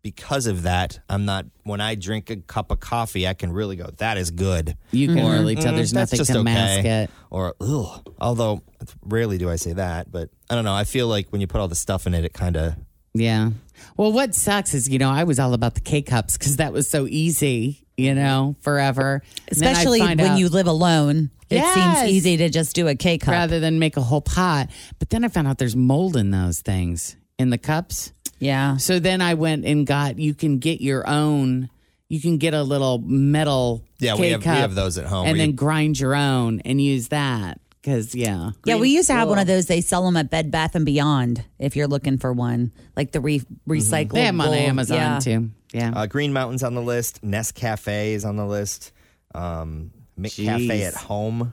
because 0.02 0.46
of 0.46 0.62
that, 0.62 1.00
I'm 1.08 1.24
not, 1.24 1.46
when 1.64 1.80
I 1.80 1.94
drink 1.96 2.30
a 2.30 2.36
cup 2.36 2.70
of 2.70 2.78
coffee, 2.80 3.26
I 3.26 3.34
can 3.34 3.52
really 3.52 3.74
go, 3.76 3.90
that 3.98 4.18
is 4.18 4.30
good. 4.30 4.76
You 4.92 5.08
can 5.14 5.16
really 5.30 5.54
tell 5.56 5.72
Mm, 5.72 5.76
there's 5.76 5.90
that's 5.92 6.12
nothing 6.12 6.18
just 6.18 6.30
to 6.32 6.38
okay. 6.38 6.44
mask 6.44 6.84
it. 6.84 7.10
Or, 7.30 7.54
ugh. 7.60 8.12
Although, 8.20 8.62
rarely 9.04 9.36
do 9.38 9.50
I 9.50 9.56
say 9.56 9.72
that, 9.72 10.10
but 10.12 10.30
I 10.50 10.54
don't 10.54 10.64
know. 10.64 10.74
I 10.74 10.84
feel 10.84 11.08
like 11.08 11.28
when 11.30 11.40
you 11.40 11.46
put 11.48 11.60
all 11.60 11.66
the 11.68 11.74
stuff 11.74 12.06
in 12.06 12.14
it, 12.14 12.24
it 12.24 12.32
kind 12.32 12.56
of, 12.56 12.74
Yeah. 13.18 13.50
Well, 13.96 14.12
what 14.12 14.34
sucks 14.34 14.74
is, 14.74 14.88
you 14.88 14.98
know, 14.98 15.10
I 15.10 15.24
was 15.24 15.38
all 15.38 15.54
about 15.54 15.74
the 15.74 15.80
K 15.80 16.02
cups 16.02 16.36
because 16.36 16.56
that 16.56 16.72
was 16.72 16.88
so 16.90 17.06
easy, 17.08 17.86
you 17.96 18.14
know, 18.14 18.56
forever. 18.60 19.22
And 19.48 19.58
then 19.60 19.68
I 19.68 19.70
Especially 19.72 20.00
when 20.00 20.20
out- 20.20 20.38
you 20.38 20.48
live 20.48 20.66
alone, 20.66 21.30
it 21.48 21.62
seems 21.74 22.10
easy 22.10 22.36
to 22.38 22.48
just 22.48 22.74
do 22.74 22.88
a 22.88 22.94
K 22.94 23.18
cup. 23.18 23.32
rather 23.32 23.60
than 23.60 23.78
make 23.78 23.96
a 23.96 24.02
whole 24.02 24.20
pot. 24.20 24.68
But 24.98 25.10
then 25.10 25.24
I 25.24 25.28
found 25.28 25.46
out 25.48 25.58
there's 25.58 25.76
mold 25.76 26.16
in 26.16 26.30
those 26.30 26.60
things 26.60 27.16
in 27.38 27.50
the 27.50 27.58
cups. 27.58 28.12
yeah. 28.38 28.76
So 28.78 28.98
then 28.98 29.20
I 29.22 29.34
went 29.34 29.64
and 29.64 29.86
got. 29.86 30.18
You 30.18 30.34
can 30.34 30.58
get 30.58 30.80
your 30.80 31.08
own. 31.08 31.70
You 32.08 32.20
can 32.20 32.38
get 32.38 32.54
a 32.54 32.62
little 32.62 32.98
metal. 32.98 33.82
Yeah, 33.98 34.14
we 34.14 34.22
K 34.22 34.30
have- 34.30 34.40
we 34.42 34.46
have 34.48 34.74
those 34.74 34.98
at 34.98 35.06
home 35.06 35.26
and 35.26 35.38
then 35.40 35.48
you- 35.50 35.54
grind 35.54 35.98
your 35.98 36.14
own 36.14 36.60
and 36.64 36.80
use 36.80 37.08
that 37.08 37.60
because 37.86 38.16
yeah, 38.16 38.50
Yeah, 38.64 38.76
we 38.76 38.88
used 38.90 39.06
to 39.06 39.14
have 39.14 39.28
one 39.28 39.38
of 39.38 39.46
those. 39.46 39.66
They 39.66 39.80
sell 39.80 40.04
them 40.04 40.16
at 40.16 40.28
Bed 40.28 40.50
Bath 40.50 40.74
and 40.74 40.84
Beyond 40.84 41.44
if 41.60 41.76
you're 41.76 41.86
looking 41.86 42.18
for 42.18 42.32
one, 42.32 42.72
like 42.96 43.12
the 43.12 43.20
re- 43.20 43.42
recyclable. 43.68 44.10
they 44.14 44.24
have 44.24 44.34
them 44.36 44.40
on 44.40 44.54
Amazon 44.54 44.96
yeah. 44.96 45.18
too. 45.20 45.50
Yeah, 45.72 45.92
Uh, 45.94 46.06
Green 46.06 46.32
Mountain's 46.32 46.64
on 46.64 46.74
the 46.74 46.82
list. 46.82 47.22
Nescafe 47.24 48.12
is 48.12 48.24
on 48.24 48.34
the 48.36 48.44
list. 48.44 48.90
Um, 49.36 49.92
McCafe 50.18 50.82
at 50.82 50.94
Home, 50.94 51.52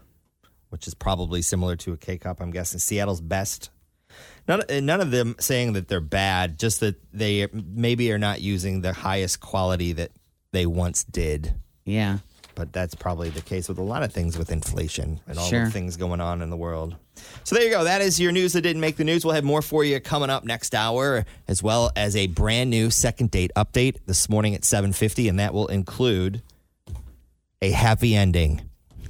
which 0.70 0.88
is 0.88 0.96
probably 0.96 1.44
similar 1.44 1.76
to 1.78 1.94
a 1.94 1.98
K 1.98 2.18
cup. 2.18 2.42
I'm 2.42 2.50
guessing 2.50 2.80
Seattle's 2.80 3.22
best. 3.22 3.70
None, 4.48 4.64
uh, 4.70 4.80
none 4.80 5.02
of 5.02 5.12
them 5.12 5.36
saying 5.40 5.74
that 5.74 5.88
they're 5.88 6.02
bad, 6.02 6.58
just 6.58 6.80
that 6.80 6.96
they 7.14 7.48
maybe 7.54 8.12
are 8.12 8.18
not 8.20 8.42
using 8.42 8.82
the 8.82 8.94
highest 8.94 9.40
quality 9.40 9.94
that 9.94 10.12
they 10.52 10.66
once 10.66 11.04
did. 11.04 11.54
yeah. 11.86 12.20
But 12.56 12.72
that's 12.72 12.96
probably 12.96 13.30
the 13.30 13.42
case 13.42 13.68
with 13.68 13.78
a 13.78 13.84
lot 13.84 14.04
of 14.04 14.14
things 14.14 14.38
with 14.38 14.52
inflation 14.52 15.20
and 15.28 15.38
all 15.40 15.46
Sure. 15.48 15.66
the 15.66 15.72
things 15.72 15.98
going 15.98 16.22
on 16.22 16.42
in 16.42 16.50
the 16.50 16.58
world. 16.58 16.96
So 17.44 17.56
there 17.56 17.64
you 17.64 17.70
go. 17.72 17.84
That 17.84 18.02
is 18.02 18.20
your 18.20 18.32
news 18.32 18.54
that 18.54 18.62
didn't 18.62 18.80
make 18.82 18.98
the 18.98 19.04
news. 19.04 19.26
We'll 19.26 19.36
have 19.36 19.44
more 19.44 19.62
for 19.62 19.84
you 19.84 20.00
coming 20.00 20.30
up 20.30 20.44
next 20.44 20.74
hour, 20.76 21.26
as 21.48 21.62
well 21.64 21.92
as 21.96 22.16
a 22.16 22.28
brand 22.28 22.70
new 22.70 22.90
second 22.90 23.32
date 23.32 23.52
update 23.56 23.98
this 24.06 24.30
morning 24.30 24.54
at 24.56 24.66
750, 24.66 25.28
and 25.28 25.40
that 25.40 25.54
will 25.54 25.68
include 25.68 26.42
a 27.62 27.72
happy 27.72 28.16
ending. 28.16 28.62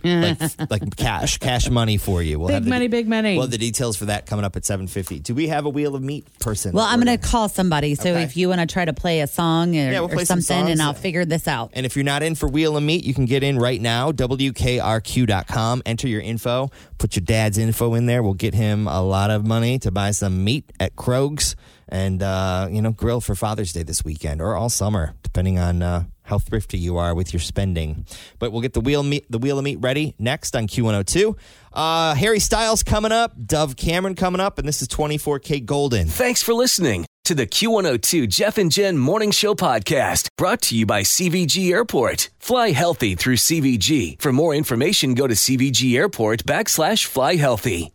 Like 0.04 0.40
like 0.70 0.96
cash, 0.98 1.38
cash 1.38 1.70
money 1.70 1.98
for 1.98 2.22
you. 2.22 2.40
We'll 2.40 2.50
Big 2.50 2.64
the, 2.64 2.70
money, 2.70 2.88
big 2.88 3.08
money. 3.08 3.38
We'll 3.38 3.48
the 3.48 3.58
details 3.58 3.96
for 3.98 4.06
that 4.06 4.26
coming 4.26 4.46
up 4.46 4.56
at 4.56 4.66
750. 4.66 5.20
Do 5.20 5.34
we 5.36 5.48
have 5.48 5.66
a 5.66 5.70
wheel 5.70 5.96
of 5.96 6.02
meat 6.04 6.28
person? 6.40 6.74
Well, 6.74 6.86
I'm 6.86 7.02
going 7.02 7.18
to 7.18 7.24
call 7.28 7.50
somebody. 7.50 7.96
So 7.96 8.12
Okay. 8.12 8.24
if 8.24 8.36
you 8.38 8.50
want 8.50 8.62
to 8.62 8.68
try 8.68 8.86
to 8.86 8.94
play 8.94 9.22
a 9.22 9.28
song 9.28 9.70
or, 9.76 9.80
Yeah, 9.92 10.00
we'll 10.02 10.06
or 10.12 10.16
play 10.16 10.26
some 10.26 10.42
something, 10.42 10.72
and. 10.74 10.82
I'll 10.82 10.94
figure 10.94 11.26
this 11.26 11.48
out. 11.48 11.72
And 11.74 11.86
if 11.86 11.96
you're 11.96 12.06
not 12.06 12.24
in 12.24 12.36
for 12.36 12.48
Wheel 12.50 12.76
of 12.78 12.84
Meat, 12.84 13.04
you 13.04 13.14
can 13.14 13.26
get 13.26 13.44
in 13.44 13.58
right 13.58 13.80
now. 13.82 14.12
WKRQ.com. 14.12 15.82
Enter 15.86 16.08
your 16.08 16.22
info. 16.22 16.70
Put 16.98 17.16
your 17.16 17.24
dad's 17.26 17.58
info 17.58 17.94
in 17.94 18.06
there. 18.06 18.22
We'll 18.24 18.34
get 18.34 18.54
him 18.54 18.88
a 18.88 19.02
lot 19.02 19.30
of 19.32 19.46
money 19.46 19.80
to 19.80 19.92
buy 19.92 20.12
some 20.12 20.44
meat 20.44 20.72
at 20.80 20.96
Krogs 20.96 21.56
and, 21.90 22.22
uh, 22.24 22.68
you 22.72 22.82
know, 22.82 22.92
grill 22.92 23.22
for 23.22 23.36
Father's 23.36 23.72
Day 23.74 23.84
this 23.84 24.04
weekend 24.04 24.42
or 24.42 24.56
all 24.56 24.70
summer, 24.70 25.14
depending 25.24 25.60
on 25.60 25.82
uh, 25.82 26.04
how 26.34 26.40
thrifty 26.40 26.80
you 26.80 26.98
are 26.98 27.14
with 27.14 27.32
your 27.32 27.40
spending. 27.40 28.06
But 28.40 28.52
we'll 28.52 28.62
get 28.62 28.74
the 28.74 28.82
wheel 28.82 29.04
meat, 29.04 29.26
the 29.30 29.38
wheel 29.38 29.60
of 29.60 29.64
meat 29.64 29.78
ready 29.80 30.16
next 30.18 30.56
on 30.56 30.68
Q102. 30.68 31.38
Uh, 31.72 32.16
Harry 32.16 32.40
Styles 32.40 32.82
coming 32.82 33.12
up, 33.12 33.34
Dove 33.46 33.76
Cameron 33.76 34.16
coming 34.16 34.42
up, 34.42 34.58
and 34.58 34.68
this 34.68 34.82
is 34.82 34.88
24kGoldn. 34.88 36.10
Thanks 36.10 36.42
for 36.42 36.54
listening 36.54 37.06
to 37.26 37.36
the 37.36 37.46
Q102 37.46 38.28
Jeff 38.28 38.58
and 38.58 38.72
Jen 38.72 38.98
Morning 38.98 39.32
Show 39.32 39.54
podcast 39.54 40.28
brought 40.38 40.62
to 40.64 40.76
you 40.76 40.86
by 40.86 41.04
CVG 41.04 41.72
Airport. 41.72 42.30
Fly 42.40 42.72
healthy 42.72 43.16
through 43.16 43.38
CVG. 43.38 44.20
For 44.20 44.34
more 44.34 44.56
information, 44.56 45.14
go 45.14 45.28
to 45.28 45.36
CVG 45.36 45.96
Airport 45.96 46.46
backslash 46.46 47.06
fly 47.06 47.36
healthy. 47.36 47.94